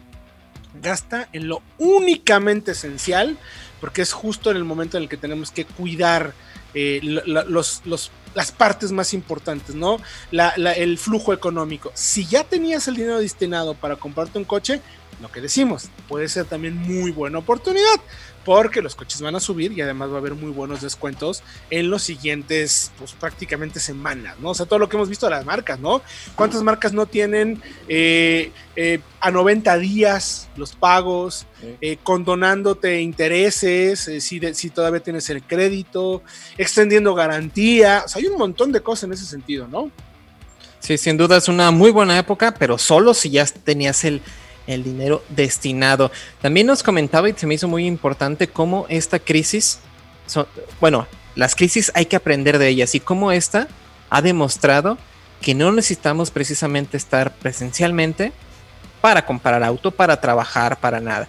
[0.82, 3.38] gasta en lo únicamente esencial,
[3.80, 6.34] porque es justo en el momento en el que tenemos que cuidar
[6.74, 9.98] eh, los, las partes más importantes, ¿no?
[10.32, 11.92] el flujo económico.
[11.94, 14.82] Si ya tenías el dinero destinado para comprarte un coche,
[15.22, 18.00] lo que decimos, puede ser también muy buena oportunidad
[18.46, 21.90] porque los coches van a subir y además va a haber muy buenos descuentos en
[21.90, 24.50] los siguientes, pues prácticamente semanas, ¿no?
[24.50, 26.02] O sea, todo lo que hemos visto de las marcas, ¿no?
[26.36, 31.46] ¿Cuántas marcas no tienen eh, eh, a 90 días los pagos,
[31.80, 36.22] eh, condonándote intereses, si, si todavía tienes el crédito,
[36.58, 38.04] extendiendo garantía?
[38.06, 39.92] O sea, un montón de cosas en ese sentido, ¿no?
[40.80, 44.22] Sí, sin duda es una muy buena época, pero solo si ya tenías el
[44.68, 46.12] el dinero destinado.
[46.42, 49.80] También nos comentaba y se me hizo muy importante cómo esta crisis,
[50.80, 53.68] bueno, las crisis hay que aprender de ellas y cómo esta
[54.10, 54.98] ha demostrado
[55.42, 58.32] que no necesitamos precisamente estar presencialmente
[59.02, 61.28] para comprar auto, para trabajar, para nada.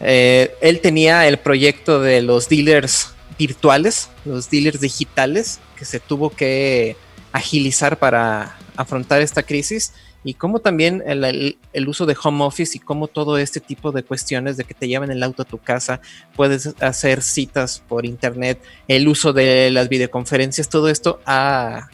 [0.00, 6.30] Eh, él tenía el proyecto de los dealers virtuales, los dealers digitales, que se tuvo
[6.30, 6.96] que
[7.32, 9.92] agilizar para afrontar esta crisis
[10.24, 14.56] y cómo también el, uso de home office y cómo todo este tipo de cuestiones
[14.56, 16.00] de que te lleven el auto a tu casa,
[16.34, 21.88] puedes hacer citas por internet, el uso de las videoconferencias, todo esto ha,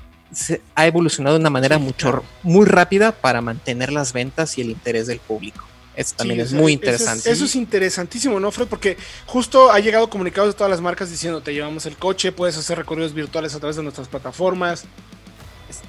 [0.74, 5.06] ha evolucionado de una manera mucho, muy rápida para mantener las ventas y el interés
[5.06, 5.64] del público.
[5.96, 7.30] Eso también Sí, es o sea, muy eso interesante.
[7.30, 8.66] Eso es, interesantísimo, ¿no, Fred?
[8.66, 12.56] Porque justo ha llegado comunicados de todas las marcas diciendo, te llevamos el coche, puedes
[12.56, 14.84] hacer recorridos virtuales a través de nuestras plataformas.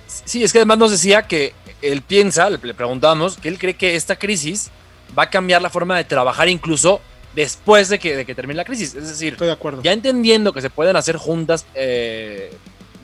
[0.08, 3.96] Sí, es que además nos decía que él piensa, le, preguntábamos, que él cree que
[3.96, 4.70] esta crisis
[5.18, 7.02] va a cambiar la forma de trabajar incluso
[7.36, 8.96] después de que, de que termine la crisis.
[8.96, 9.82] Es decir, Estoy de acuerdo.
[9.82, 12.52] ya entendiendo que se pueden hacer juntas eh,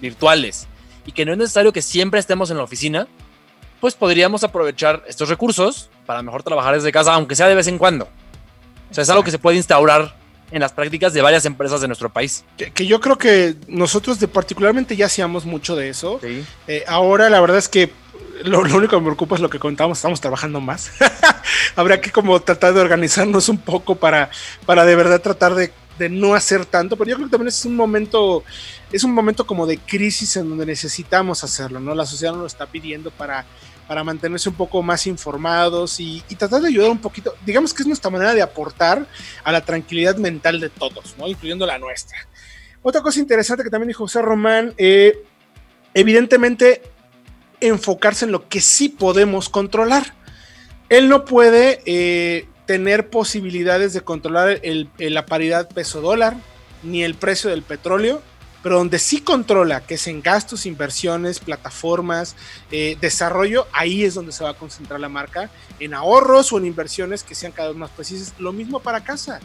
[0.02, 0.68] virtuales
[1.06, 3.08] y que no es necesario que siempre estemos en la oficina,
[3.82, 7.78] pues podríamos aprovechar estos recursos para mejor trabajar desde casa, aunque sea de vez en
[7.78, 8.08] cuando.
[8.89, 10.15] O sea, es algo que se puede instaurar
[10.52, 12.46] en las prácticas de varias empresas de nuestro país.
[12.58, 16.20] Que, que yo creo que nosotros de particularmente ya hacíamos mucho de eso.
[16.22, 16.46] Sí.
[16.67, 17.91] Eh, ahora la verdad es que
[18.44, 20.91] lo, lo único que me preocupa es lo que contamos, estamos trabajando más.
[21.76, 24.30] Habrá que como tratar de organizarnos un poco para,
[24.65, 27.65] para de verdad tratar de, de no hacer tanto, pero yo creo que también es
[27.65, 28.44] un momento,
[28.91, 31.96] es un momento como de crisis en donde necesitamos hacerlo, ¿no?
[31.96, 33.46] La sociedad nos lo está pidiendo para,
[33.91, 37.88] para mantenerse un poco más informados y, tratar de ayudar un poquito, digamos que es
[37.88, 39.06] nuestra manera de aportar
[39.43, 41.13] a la tranquilidad mental de todos.
[41.27, 42.17] Incluyendo la nuestra.
[42.84, 45.25] Otra cosa interesante que también dijo José Román, eh,
[45.93, 46.84] evidentemente
[47.60, 50.13] enfocarse en lo que sí podemos controlar.
[50.88, 54.62] Él no puede eh, tener posibilidades de controlar
[54.99, 56.38] la paridad peso-dólar
[56.82, 58.21] ni el precio del petróleo,
[58.63, 62.36] pero donde sí controla, que es en gastos, inversiones, plataformas,
[62.71, 66.65] eh, desarrollo, ahí es donde se va a concentrar la marca, en ahorros o en
[66.65, 68.34] inversiones que sean cada vez más precisas.
[68.39, 69.39] Lo mismo para casa.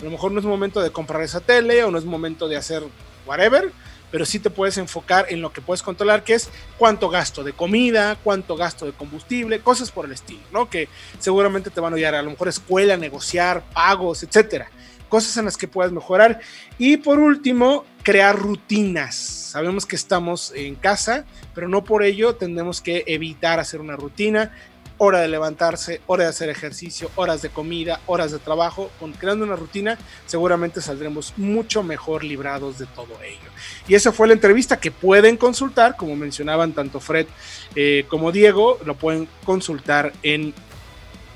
[0.00, 2.56] A lo mejor no es momento de comprar esa tele o no es momento de
[2.56, 2.82] hacer
[3.26, 3.72] whatever,
[4.10, 7.52] pero sí te puedes enfocar en lo que puedes controlar, que es cuánto gasto de
[7.52, 10.68] comida, cuánto gasto de combustible, cosas por el estilo, ¿no?
[10.68, 14.70] Que seguramente te van a ayudar a lo mejor escuela, negociar, pagos, etcétera.
[15.12, 16.40] Cosas en las que puedes mejorar.
[16.78, 19.14] Y por último, crear rutinas.
[19.14, 24.56] Sabemos que estamos en casa, pero no por ello tendremos que evitar hacer una rutina.
[24.96, 28.90] Hora de levantarse, hora de hacer ejercicio, horas de comida, horas de trabajo.
[28.98, 33.50] Con creando una rutina, seguramente saldremos mucho mejor librados de todo ello.
[33.86, 37.26] Y esa fue la entrevista que pueden consultar, como mencionaban tanto Fred
[37.74, 40.54] eh, como Diego, lo pueden consultar en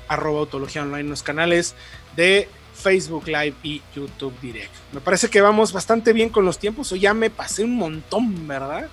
[0.07, 1.75] arroba autología online los canales
[2.15, 2.49] de
[2.81, 4.71] Facebook Live y YouTube Direct.
[4.93, 8.47] Me parece que vamos bastante bien con los tiempos, o ya me pasé un montón,
[8.47, 8.87] ¿verdad?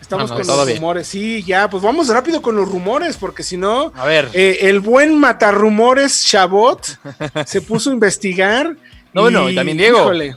[0.00, 0.78] Estamos No, no, con los bien.
[0.78, 4.58] rumores, sí, ya, pues vamos rápido con los rumores, porque si no, A ver, eh,
[4.62, 6.98] el buen matarrumores Chabot
[7.46, 8.76] se puso a investigar.
[9.14, 10.00] No, bueno, y también Diego.
[10.00, 10.36] híjole,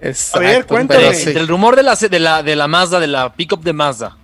[0.00, 1.06] Exacto, A ver, cuéntame.
[1.08, 4.16] entre el rumor de la, de la, de la Mazda, de la pickup de Mazda,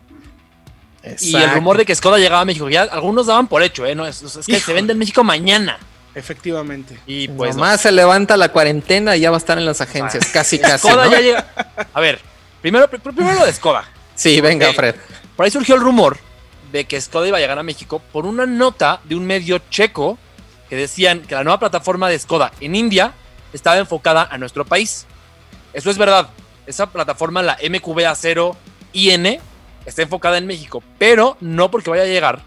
[1.20, 3.94] y el rumor de que Skoda llegaba a México, ya algunos daban por hecho, ¿eh?
[3.94, 5.78] No, es, es que se vende en México mañana.
[6.14, 6.98] Efectivamente.
[7.06, 7.62] Y pues no.
[7.62, 10.88] Nomás se levanta la cuarentena y ya va a estar en las agencias, casi casi.
[10.88, 11.10] Skoda ¿no?
[11.12, 11.46] ya llega.
[11.92, 12.20] A ver,
[12.60, 13.84] primero, pr- primero lo de Skoda.
[14.14, 14.72] Sí, venga.
[14.72, 14.94] Fred.
[15.36, 16.18] Por ahí surgió el rumor
[16.72, 20.18] de que Skoda iba a llegar a México por una nota de un medio checo
[20.68, 23.12] que decían que la nueva plataforma de Skoda en India
[23.52, 25.06] estaba enfocada a nuestro país.
[25.72, 26.28] Eso es verdad.
[26.66, 29.40] Esa plataforma, la MQB0IN,
[29.86, 32.40] está enfocada en México, pero no porque vaya a llegar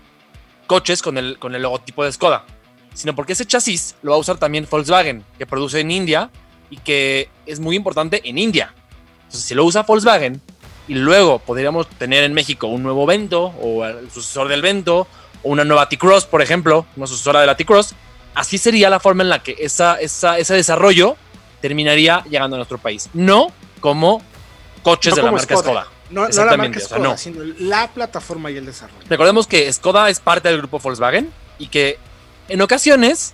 [0.67, 2.45] coches con el, con el logotipo de Skoda,
[2.93, 6.29] sino porque ese chasis lo va a usar también Volkswagen, que produce en India
[6.69, 8.73] y que es muy importante en India.
[9.25, 10.41] Entonces, si lo usa Volkswagen
[10.87, 15.07] y luego podríamos tener en México un nuevo Vento o el sucesor del Vento
[15.43, 17.95] o una nueva T-Cross, por ejemplo, una sucesora de la T-Cross,
[18.35, 21.15] así sería la forma en la que esa, esa- ese desarrollo
[21.61, 23.09] terminaría llegando a nuestro país.
[23.13, 24.21] No como
[24.83, 25.87] coches No de la marca Skoda.
[26.09, 27.17] No, no la o sea, no.
[27.17, 28.99] sino la plataforma y el desarrollo.
[29.09, 31.97] Recordemos que Skoda es parte del grupo Volkswagen y que
[32.49, 33.33] en ocasiones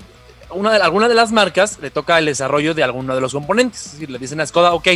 [0.50, 3.86] alguna de las marcas le toca el desarrollo de alguno de los componentes.
[3.86, 4.88] Es decir, le dicen a Skoda, ok,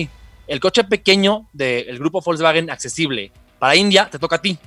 [0.47, 4.57] el coche pequeño del grupo Volkswagen accesible para India te toca a ti.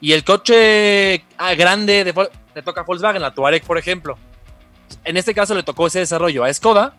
[0.00, 2.12] Y el coche ah, grande de,
[2.54, 4.16] te toca a Volkswagen, la Touareg, por ejemplo.
[5.04, 6.94] En este caso le tocó ese desarrollo a Skoda.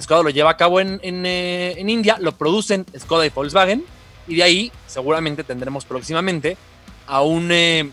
[0.00, 3.84] Skoda lo lleva a cabo en, eh, India, lo producen Skoda y Volkswagen.
[4.26, 6.56] Y de ahí seguramente tendremos próximamente
[7.06, 7.90] a un eh,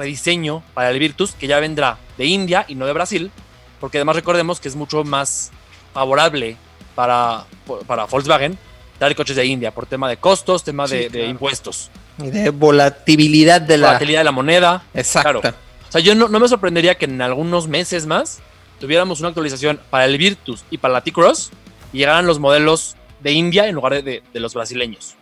[0.00, 3.30] rediseño para el Virtus que ya vendrá de India y no de Brasil,
[3.78, 5.50] porque además recordemos que es mucho más
[5.94, 6.56] favorable
[6.94, 7.44] para,
[7.86, 8.58] para Volkswagen
[8.98, 13.60] traer coches de India por tema de costos, tema Sí, de, impuestos, Y de volatilidad
[13.60, 13.86] de la.
[13.88, 14.82] volatilidad de la moneda.
[14.94, 15.40] Exacto.
[15.40, 15.56] claro.
[15.88, 18.40] O sea, yo no, no me sorprendería que en algunos meses más
[18.78, 21.50] tuviéramos una actualización para el Virtus y para la T-Cross
[21.92, 25.16] y llegaran los modelos de India en lugar de, de- de los brasileños.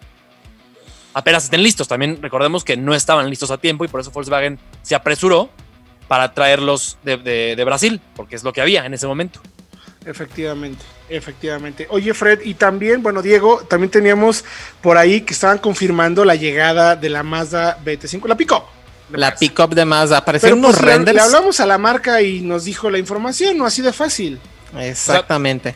[1.19, 1.89] Apenas estén listos.
[1.89, 5.51] También recordemos que no estaban listos a tiempo y por eso Volkswagen se apresuró
[6.07, 9.41] para traerlos de, de- de Brasil, porque es lo que había en ese momento.
[10.07, 11.87] Efectivamente, efectivamente.
[11.91, 14.45] Oye, Fred, y también, bueno, Diego, también teníamos
[14.81, 18.71] por ahí que estaban confirmando la llegada de la Mazda BT5, la Pico.
[19.11, 20.19] la pickup de Mazda.
[20.19, 21.15] Aparecieron Pero unos pues, le, renders.
[21.17, 24.39] le hablamos a la marca y nos dijo la información, no así de fácil.
[24.79, 25.75] Exactamente.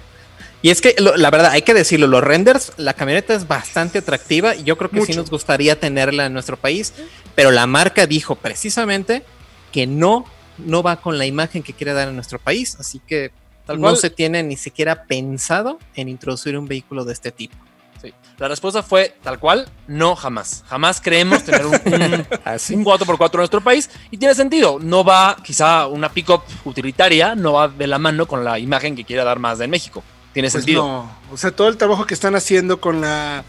[0.63, 3.99] Y es que lo- la verdad, hay que decirlo, los renders, la camioneta es bastante
[3.99, 5.21] atractiva y yo creo que sí Mucho.
[5.21, 6.93] nos gustaría tenerla en nuestro país,
[7.35, 9.25] pero la marca dijo precisamente
[9.73, 10.25] que no,
[10.59, 13.33] no va con la imagen que quiere dar en nuestro país, así que
[13.67, 13.97] Tal no cual.
[13.97, 17.57] se tiene ni siquiera pensado en introducir un vehículo de este tipo.
[18.01, 18.13] Sí.
[18.39, 20.65] La respuesta fue tal cual, no jamás.
[20.69, 22.75] Jamás creemos tener un, un, Así.
[22.75, 24.79] un 4x4 en nuestro país y tiene sentido.
[24.81, 29.05] No va, quizá una pickup utilitaria, no va de la mano con la imagen que
[29.05, 30.03] quiera dar Mazda en México.
[30.33, 30.83] Tiene Pues sentido.
[30.87, 31.17] no.
[31.33, 33.45] O sea, todo el trabajo que están haciendo con la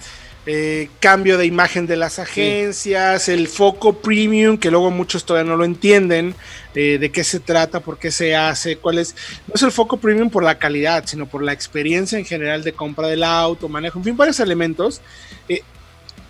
[0.45, 5.55] eh, cambio de imagen de las agencias, el foco premium, que luego muchos todavía no
[5.55, 6.35] lo entienden,
[6.75, 9.15] eh, de qué se trata, por qué se hace, cuál es.
[9.47, 12.73] No es el foco premium por la calidad, sino por la experiencia en general de
[12.73, 14.99] compra del auto, manejo, en fin, varios elementos.
[15.47, 15.61] Eh,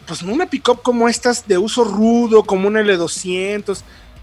[0.05, 3.63] pues una pickup como estas de uso rudo, como una L200,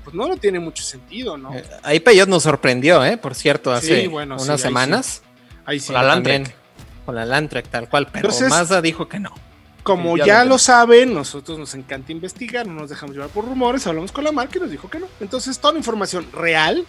[0.04, 1.52] pues no, no tiene mucho sentido, ¿no?
[1.54, 3.16] Eh, Ahí Peugeot nos sorprendió, ¿eh?
[3.16, 4.66] Por cierto, hace Sí, bueno, unas sí.
[4.68, 5.22] semanas.
[5.66, 5.86] Ahí sí.
[5.86, 6.42] con la Landtrek.
[6.42, 6.60] También
[7.06, 9.32] Con la Landtrek, tal cual, pero Entonces- Mazda dijo que no.
[9.82, 13.30] Como Sí, ya ya lo lo saben, nosotros nos encanta investigar, no nos dejamos llevar
[13.30, 15.06] por rumores, hablamos con la marca y nos dijo que no.
[15.20, 16.84] Entonces, toda la información real,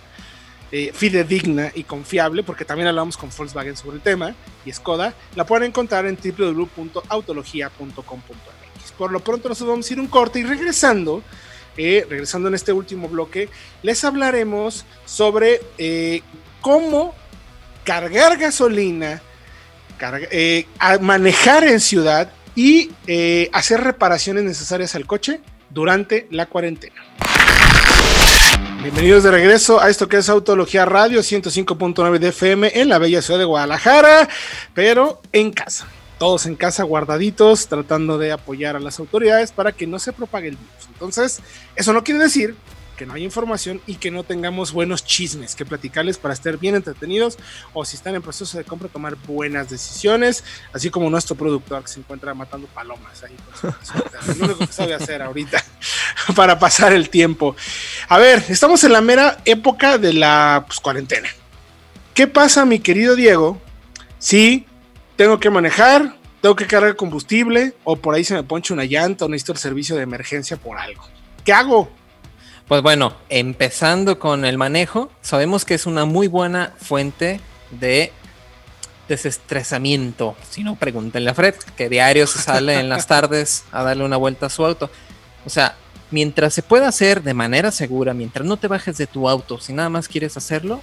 [0.73, 5.45] eh, fidedigna y confiable, porque también hablamos con Volkswagen sobre el tema y Skoda, la
[5.45, 8.91] pueden encontrar en www.autologia.com.mx.
[8.97, 11.23] Por lo pronto, nosotros vamos a ir un corte y regresando,
[11.77, 13.49] eh, regresando en este último bloque,
[13.83, 16.21] les hablaremos sobre eh,
[16.61, 17.13] cómo
[17.83, 19.21] cargar gasolina,
[20.31, 20.65] eh,
[21.01, 27.01] manejar en ciudad y eh, hacer reparaciones necesarias al coche durante la cuarentena.
[28.81, 33.21] Bienvenidos de regreso a esto que es Autología Radio 105.9 de FM en la bella
[33.21, 34.27] ciudad de Guadalajara,
[34.73, 35.87] pero en casa.
[36.17, 40.49] Todos en casa guardaditos, tratando de apoyar a las autoridades para que no se propague
[40.49, 40.87] el virus.
[40.93, 41.41] Entonces,
[41.75, 42.55] eso no quiere decir
[43.01, 46.75] que no haya información y que no tengamos buenos chismes que platicarles para estar bien
[46.75, 47.39] entretenidos
[47.73, 51.87] o si están en proceso de compra tomar buenas decisiones, así como nuestro productor que
[51.87, 55.65] se encuentra matando palomas ahí lo único que sabe hacer ahorita
[56.35, 57.55] para pasar el tiempo.
[58.07, 61.29] A ver, estamos en la mera época de la pues, cuarentena.
[62.13, 63.59] ¿Qué pasa, mi querido Diego,
[64.19, 64.67] si
[65.15, 69.25] tengo que manejar, tengo que cargar combustible o por ahí se me ponche una llanta
[69.25, 71.03] o necesito el servicio de emergencia por algo?
[71.43, 72.00] ¿Qué hago?
[72.67, 78.13] Pues bueno, empezando con el manejo, sabemos que es una muy buena fuente de
[79.07, 80.35] desestresamiento.
[80.49, 84.17] Si no, pregúntenle a Fred, que diario se sale en las tardes a darle una
[84.17, 84.89] vuelta a su auto.
[85.45, 85.75] O sea,
[86.11, 89.73] mientras se pueda hacer de manera segura, mientras no te bajes de tu auto, si
[89.73, 90.81] nada más quieres hacerlo,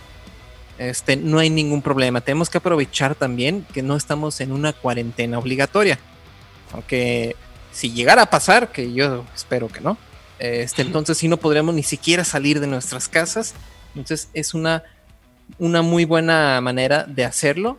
[0.78, 2.20] este, no hay ningún problema.
[2.20, 5.98] Tenemos que aprovechar también que no estamos en una cuarentena obligatoria.
[6.72, 7.34] Aunque
[7.72, 9.96] si llegara a pasar, que yo espero que no,
[10.38, 13.54] este, entonces sí no podríamos ni siquiera salir de nuestras casas.
[13.94, 14.84] Entonces es una,
[15.58, 17.78] una muy buena manera de hacerlo.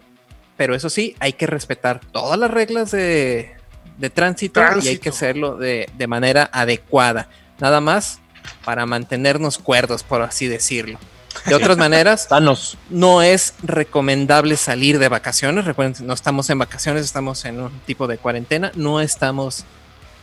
[0.58, 3.56] Pero eso sí, hay que respetar todas las reglas de,
[3.98, 7.30] de tránsito, y hay que hacerlo de, de manera adecuada.
[7.60, 8.20] Nada más
[8.66, 11.00] para mantenernos cuerdos, por así decirlo.
[11.46, 12.78] De otras maneras, Danos.
[12.90, 15.66] no es recomendable salir de vacaciones.
[15.66, 18.72] Recuerden, no estamos en vacaciones, estamos en un tipo de cuarentena.
[18.76, 19.64] No estamos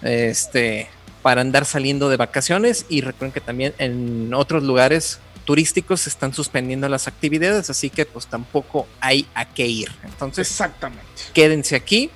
[0.02, 0.88] este,
[1.26, 2.86] para andar saliendo de vacaciones.
[2.88, 8.06] Y recuerden que también en otros lugares turísticos se están suspendiendo las actividades, así que
[8.06, 9.90] pues tampoco hay a qué ir.
[10.04, 11.02] Entonces, Exactamente.
[11.34, 12.10] quédense aquí.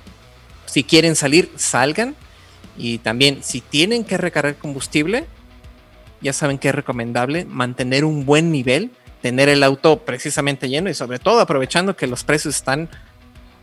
[0.65, 2.15] Si quieren salir, salgan.
[2.77, 5.25] Y también, si tienen que recargar combustible,
[6.21, 10.93] ya saben que es recomendable mantener un buen nivel, tener el auto precisamente lleno y
[10.93, 12.87] sobre todo aprovechando que los precios están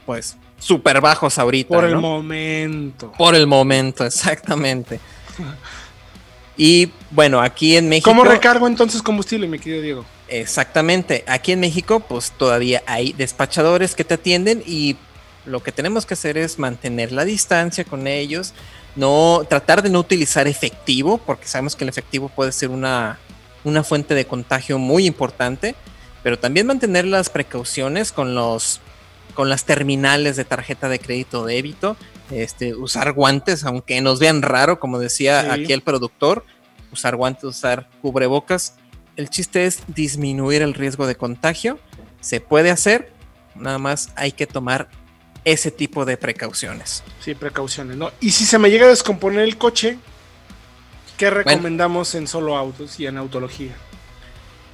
[0.04, 1.74] pues súper bajos ahorita.
[1.74, 2.02] Por el ¿no?
[2.02, 3.12] momento.
[3.16, 5.00] Por el momento, exactamente.
[6.60, 8.10] Y bueno, aquí en México...
[8.10, 10.04] ¿Cómo recargo entonces combustible, mi querido Diego?
[10.26, 11.24] Exactamente.
[11.28, 14.96] Aquí en México, pues todavía hay despachadores que te atienden y
[15.46, 18.54] lo que tenemos que hacer es mantener la distancia con ellos,
[18.96, 23.18] no tratar de no utilizar efectivo, porque sabemos que el efectivo puede ser una,
[23.64, 25.76] una fuente de contagio muy importante,
[26.22, 28.80] pero también mantener las precauciones con los
[29.34, 31.96] con las terminales de tarjeta de crédito o débito,
[32.30, 35.48] este, usar guantes, aunque nos vean raro, como decía Sí.
[35.62, 36.44] aquí el productor,
[36.92, 38.74] usar guantes, usar cubrebocas.
[39.16, 41.78] El chiste es disminuir el riesgo de contagio.
[42.20, 43.12] Se puede hacer,
[43.54, 44.88] nada más hay que tomar
[45.44, 47.02] ese tipo de precauciones.
[47.20, 48.10] Sí, precauciones, ¿no?
[48.20, 49.98] Y si se me llega a descomponer el coche,
[51.16, 53.74] ¿qué recomendamos en solo autos y en autología?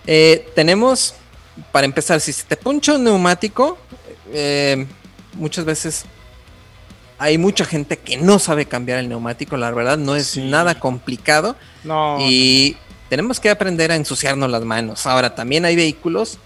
[0.07, 1.15] Eh, tenemos,
[1.73, 3.79] para empezar, si se te puncha un neumático,
[4.33, 4.87] eh,
[5.35, 6.05] muchas veces
[7.19, 10.43] hay mucha gente que no sabe cambiar el neumático, la verdad no es Sí.
[10.43, 12.17] nada complicado No.
[12.21, 12.77] y
[13.09, 15.07] tenemos que aprender a ensuciarnos las manos.
[15.07, 16.39] Ahora, también hay vehículos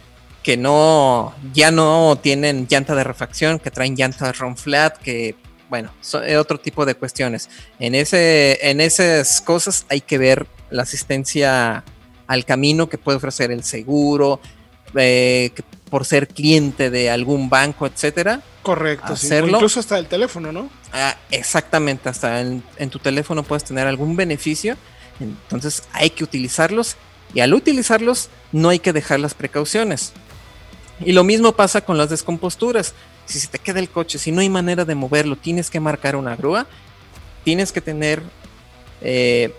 [0.43, 5.35] que no, ya no tienen llanta de refacción, que traen llantas run flat, que,
[5.69, 7.49] bueno, son otro tipo de cuestiones.
[7.79, 11.85] En, ese, en esas cosas hay que ver la asistencia
[12.27, 14.41] al camino que puede ofrecer el seguro,
[14.95, 15.51] eh,
[15.91, 18.41] por ser cliente de algún banco, etcétera.
[18.69, 19.57] Correcto, hacerlo.
[19.57, 20.69] incluso hasta el teléfono, ¿no?
[20.93, 24.77] Ah, exactamente, hasta en, tu teléfono puedes tener algún beneficio.
[25.21, 26.97] Entonces hay que utilizarlos
[27.33, 30.13] y al utilizarlos no hay que dejar las precauciones.
[31.01, 32.93] Y lo mismo pasa con las descomposturas.
[33.25, 36.15] Si se te queda el coche, si no hay manera de moverlo, tienes que marcar
[36.15, 36.67] una grúa,
[37.45, 38.23] tienes que tener
[39.01, 39.55] eh,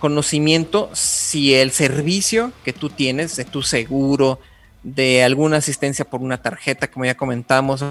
[0.00, 4.38] conocimiento si el servicio que tú tienes de tu seguro,
[4.82, 7.82] de alguna asistencia por una tarjeta, como ya comentamos.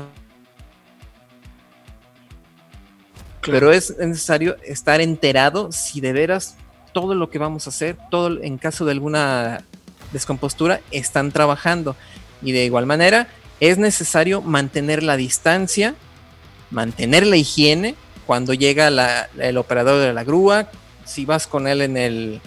[3.48, 6.56] Pero es necesario estar enterado si de veras
[6.94, 9.64] todo lo que vamos a hacer, todo en caso de alguna
[10.12, 11.96] descompostura, están trabajando.
[12.42, 13.28] Y de igual manera,
[13.60, 15.96] es necesario mantener la distancia,
[16.70, 17.96] mantener la higiene
[18.26, 20.70] cuando llega el operador de la grúa.
[21.06, 22.42] Si vas con él en el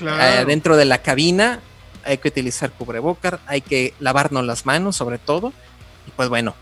[0.00, 1.60] eh, dentro de la cabina,
[2.04, 5.52] hay que utilizar cubrebocas, hay que lavarnos las manos sobre todo.
[6.06, 6.54] Y pues bueno,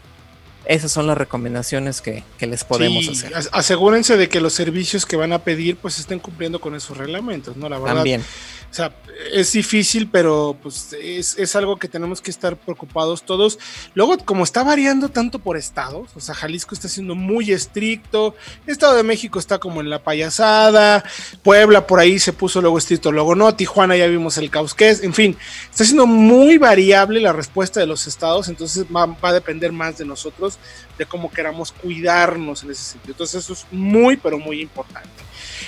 [0.69, 3.33] esas son las recomendaciones que, les podemos hacer.
[3.53, 7.57] Asegúrense de que los servicios que van a pedir pues estén cumpliendo con esos reglamentos,
[7.57, 7.69] ¿no?
[7.71, 7.97] La verdad.
[7.97, 8.23] También.
[8.71, 8.93] O sea,
[9.33, 13.59] es difícil, pero pues es, algo que tenemos que estar preocupados todos.
[13.95, 18.35] Luego, como está variando tanto por estados, o sea, Jalisco está siendo muy estricto,
[18.66, 21.03] Estado de México está como en la payasada,
[21.43, 24.91] Puebla por ahí se puso luego estricto, luego no, Tijuana ya vimos el caos que
[24.91, 25.37] es, en fin,
[25.71, 29.97] está siendo muy variable la respuesta de los estados, entonces va, va a depender más
[29.97, 30.58] de nosotros,
[30.97, 33.13] de cómo queramos cuidarnos en ese sentido.
[33.13, 35.09] Entonces eso es muy, pero muy importante.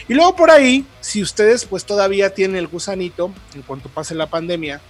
[0.08, 4.26] Y luego por ahí, si ustedes pues todavía tienen el gusanito, en cuanto pase la
[4.26, 4.80] pandemia,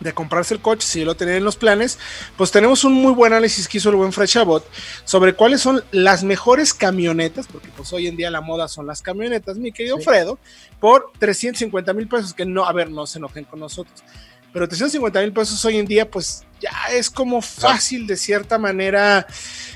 [0.00, 1.98] de comprarse el coche, si lo tienen en los planes,
[2.36, 4.66] pues tenemos un muy buen análisis que hizo el buen Frechabot
[5.04, 9.02] sobre cuáles son las mejores camionetas, porque pues hoy en día la moda son las
[9.02, 10.38] camionetas, mi querido Fredo,
[10.80, 14.04] por 350 mil pesos, que no, a ver, no se enojen con nosotros,
[14.52, 19.26] pero 350 mil pesos hoy en día pues ya es como fácil de cierta manera,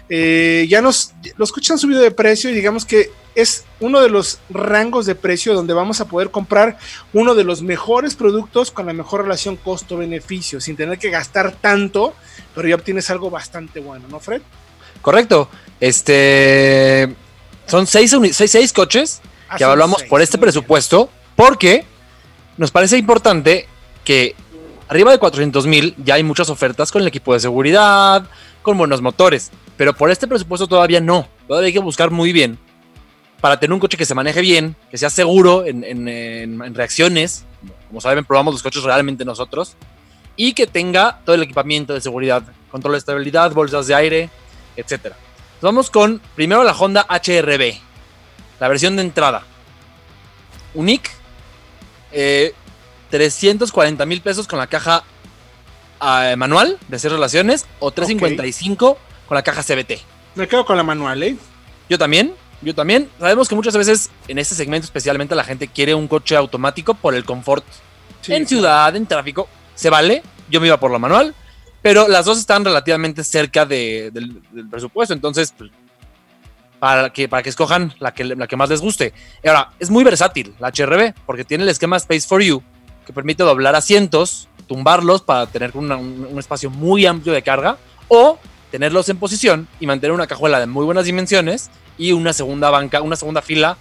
[0.09, 4.09] eh, ya nos, los coches han subido de precio y digamos que es uno de
[4.09, 6.79] los rangos de precio donde vamos a poder comprar
[7.13, 12.15] uno de los mejores productos con la mejor relación costo-beneficio, sin tener que gastar tanto,
[12.55, 14.43] pero ya obtienes algo bastante bueno, ¿no, Fred?
[15.03, 15.49] Correcto.
[15.79, 17.15] Este
[17.67, 21.85] son seis, seis, coches ah, que evaluamos por este presupuesto, porque
[22.57, 23.69] nos parece importante
[24.05, 24.35] que
[24.91, 28.25] arriba de 400 mil ya hay muchas ofertas con el equipo de seguridad,
[28.61, 31.29] con buenos motores, pero por este presupuesto todavía no.
[31.47, 32.59] Todavía hay que buscar muy bien
[33.41, 37.45] para tener un coche que se maneje bien, que sea seguro en, reacciones,
[37.89, 39.77] como saben, probamos los coches realmente nosotros,
[40.37, 44.31] y que tenga todo el equipamiento de seguridad, control de estabilidad, bolsas de aire,
[44.77, 45.15] etc.
[45.63, 47.75] Vamos con primero la Honda HRB,
[48.59, 49.45] la versión de entrada.
[50.75, 51.11] Unique,
[53.11, 55.05] 340 mil pesos con la caja
[56.01, 60.01] ah, manual de hacer relaciones o 355 con la caja CBT.
[60.35, 61.37] Me quedo con la manual, ¿eh?
[61.89, 62.35] Yo también.
[62.63, 63.09] Yo también.
[63.19, 67.15] Sabemos que muchas veces en este segmento especialmente la gente quiere un coche automático por
[67.15, 67.65] el confort.
[68.29, 70.23] en ciudad, en tráfico, se vale.
[70.49, 71.35] Yo me iba por la manual,
[71.83, 75.15] pero las dos están relativamente cerca del, presupuesto.
[75.15, 75.71] Entonces, pues,
[76.79, 79.13] para que, para que escojan la que, la que más les guste.
[79.43, 82.63] Y ahora, es muy versátil la HRB porque tiene el esquema Space for You
[83.07, 87.79] que permite doblar asientos, tumbarlos para tener un espacio muy amplio de carga
[88.09, 88.39] o
[88.71, 93.03] tenerlos en posición y mantener una cajuela de muy buenas dimensiones y una segunda banca,
[93.03, 93.77] una segunda fila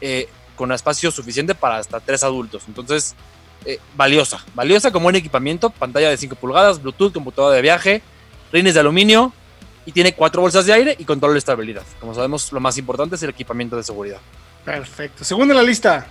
[0.00, 2.64] eh, con espacio suficiente para hasta tres adultos.
[2.68, 3.14] Entonces,
[3.64, 8.02] eh, valiosa, valiosa como buen equipamiento, pantalla de 5 pulgadas, Bluetooth, computadora de viaje,
[8.52, 9.32] rines de aluminio
[9.86, 11.82] y tiene cuatro bolsas de aire y control de estabilidad.
[12.00, 14.18] Como sabemos, lo más importante es el equipamiento de seguridad.
[14.64, 15.24] Perfecto.
[15.24, 16.06] Segundo en la lista.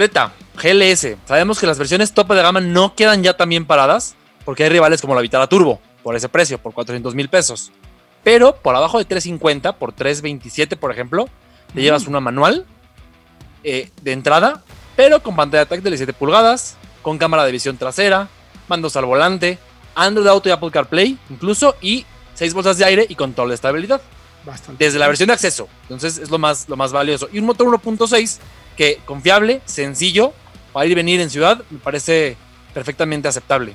[0.00, 1.18] Creta, GLS.
[1.26, 4.14] Sabemos que las versiones tope de gama no quedan ya tan bien paradas
[4.46, 7.70] porque hay rivales como la Vitara Turbo por ese precio, por 400 mil pesos.
[8.24, 11.28] Pero por abajo de 350, por 327, por ejemplo,
[11.74, 12.64] te llevas una manual
[13.62, 14.64] eh, de entrada,
[14.96, 18.30] pero con pantalla táctil de 17 pulgadas, con cámara de visión trasera,
[18.68, 19.58] mandos al volante,
[19.94, 24.00] Android Auto y Apple CarPlay, incluso, y 6 bolsas de aire y control de estabilidad.
[24.46, 24.82] Bastante.
[24.82, 25.68] Desde la versión de acceso.
[25.82, 27.28] Entonces es lo más, lo más valioso.
[27.30, 28.38] Y un motor 1.6
[28.76, 30.32] que confiable, sencillo,
[30.72, 32.36] para ir y venir en ciudad, me parece
[32.74, 33.74] perfectamente aceptable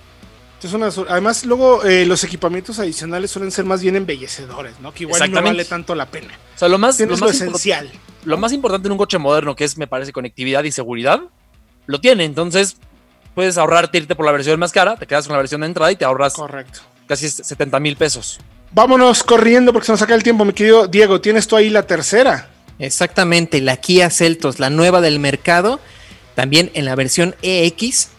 [1.09, 4.93] además, luego eh, los equipamientos adicionales suelen ser más bien embellecedores, ¿no?
[4.93, 6.33] Que igual no vale tanto la pena.
[6.55, 7.91] O sea, lo más, lo más esencial.
[8.23, 11.21] Lo más importante en un coche moderno, que es, me parece, conectividad y seguridad,
[11.85, 12.25] lo tiene.
[12.25, 12.77] Entonces,
[13.35, 15.91] puedes ahorrarte irte por la versión más cara, te quedas con la versión de entrada
[15.91, 16.79] y te ahorras Correcto.
[17.07, 18.39] casi 70 mil pesos.
[18.71, 21.21] Vámonos corriendo porque se nos saca el tiempo, mi querido Diego.
[21.21, 22.49] Tienes tú ahí la tercera.
[22.79, 25.79] Exactamente, la Kia Celtos, la nueva del mercado,
[26.35, 28.09] también en la versión EX,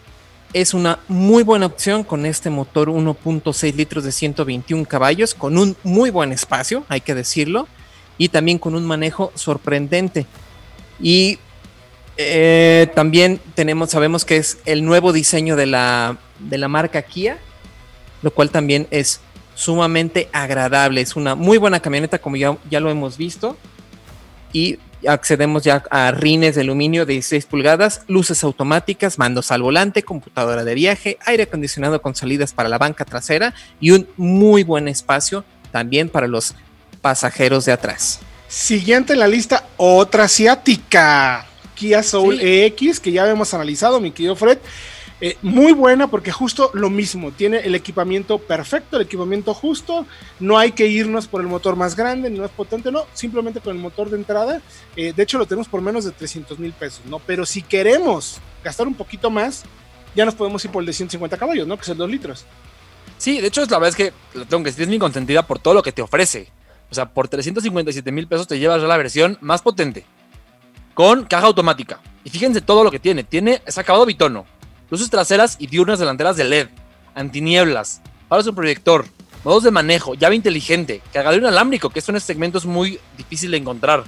[0.53, 5.75] es una muy buena opción con este motor 1.6 litros de 121 caballos, con un
[5.83, 7.67] muy buen espacio, hay que decirlo,
[8.17, 10.25] y también con un manejo sorprendente.
[10.99, 11.37] Y
[12.17, 17.37] eh, también tenemos, sabemos que es el nuevo diseño de la, de la marca Kia,
[18.23, 19.21] lo cual también es
[19.53, 21.01] sumamente agradable.
[21.01, 23.57] Es una muy buena camioneta, como ya, ya lo hemos visto.
[24.53, 30.03] Y accedemos ya a rines de aluminio de 16 pulgadas, luces automáticas, mandos al volante,
[30.03, 34.87] computadora de viaje, aire acondicionado con salidas para la banca trasera y un muy buen
[34.87, 36.55] espacio también para los
[37.01, 38.19] pasajeros de atrás.
[38.47, 41.45] Siguiente en la lista, otra asiática.
[41.75, 42.45] Kia Soul Sí.
[42.47, 44.57] EX, que ya hemos analizado, mi querido Fred.
[45.19, 50.05] Eh, muy buena porque justo lo mismo, tiene el equipamiento perfecto, el equipamiento justo,
[50.39, 53.75] no hay que irnos por el motor más grande ni más potente, no, simplemente con
[53.75, 54.61] el motor de entrada,
[54.95, 57.17] eh, de hecho lo tenemos por menos de 300 mil pesos, ¿no?
[57.17, 59.63] Pero si queremos gastar un poquito más,
[60.15, 61.77] ya nos podemos ir por el de 150 caballos, ¿no?
[61.77, 62.45] Que es el 2 litros.
[63.17, 65.41] Sí, de hecho, es la verdad es que lo tengo que decir, es muy contentida
[65.47, 66.51] por todo lo que te ofrece.
[66.91, 70.05] O sea, por 357 mil pesos te llevas la versión más potente.
[70.93, 71.99] Con caja automática.
[72.23, 73.23] Y fíjense todo lo que tiene.
[73.23, 74.45] Tiene, es acabado bitono.
[74.89, 76.67] Luces traseras y diurnas delanteras de LED.
[77.15, 78.01] Antinieblas.
[78.31, 79.05] Es un proyector.
[79.43, 80.13] Modos de manejo.
[80.15, 81.01] Llave inteligente.
[81.13, 84.03] Cargador inalámbrico, que son estos segmentos muy difícil de encontrar.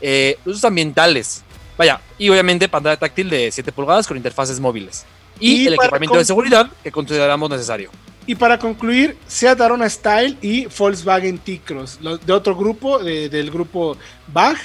[0.00, 1.42] Eh, luces ambientales.
[1.76, 5.04] Vaya, y obviamente pantalla táctil de 7 pulgadas con interfaces móviles.
[5.38, 7.90] Y, Y el equipamiento de seguridad que consideramos necesario.
[8.26, 13.96] Y para concluir, Seat Arona Style y Volkswagen T-Cross, de otro grupo, de- del grupo
[14.26, 14.58] BAG,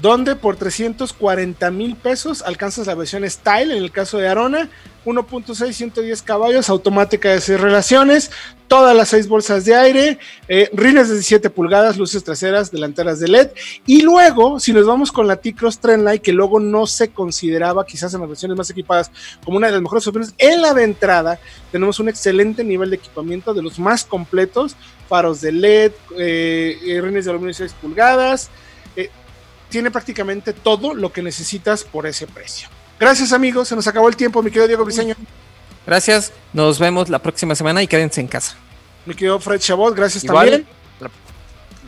[0.00, 4.68] donde por 340 mil pesos alcanzas la versión Style, en el caso de Arona,
[5.04, 8.30] 1.6, 110 caballos, automática de 6 relaciones,
[8.68, 13.28] todas las 6 bolsas de aire, eh, rines de 17 pulgadas, luces traseras, delanteras de
[13.28, 13.50] LED,
[13.86, 18.12] y luego, si nos vamos con la T-Cross Trendline, que luego no se consideraba quizás
[18.14, 19.10] en las versiones más equipadas
[19.44, 21.38] como una de las mejores opciones, en la de entrada
[21.72, 24.76] tenemos un excelente nivel de equipamiento de los más completos,
[25.08, 28.50] faros de LED, eh, eh, rines de aluminio de 6 pulgadas,
[29.70, 32.68] tiene prácticamente todo lo que necesitas por ese precio.
[32.98, 35.14] Gracias amigos, se nos acabó el tiempo, mi querido Diego Briseño,
[35.86, 38.54] Gracias, nos vemos la próxima semana y quédense en casa.
[39.06, 40.68] mi querido Fred Chabot, gracias Igual, también.
[41.00, 41.10] la-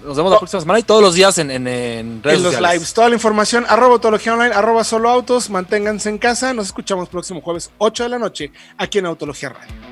[0.09, 2.53] nos vemos la próxima semana y todos los días en, en- en redes En los
[2.55, 2.74] sociales.
[2.78, 7.09] lives, toda la información, arroba autología online, arroba solo autos, manténganse en casa, nos escuchamos
[7.11, 9.91] próximo jueves 8 de la noche aquí en Autología Radio.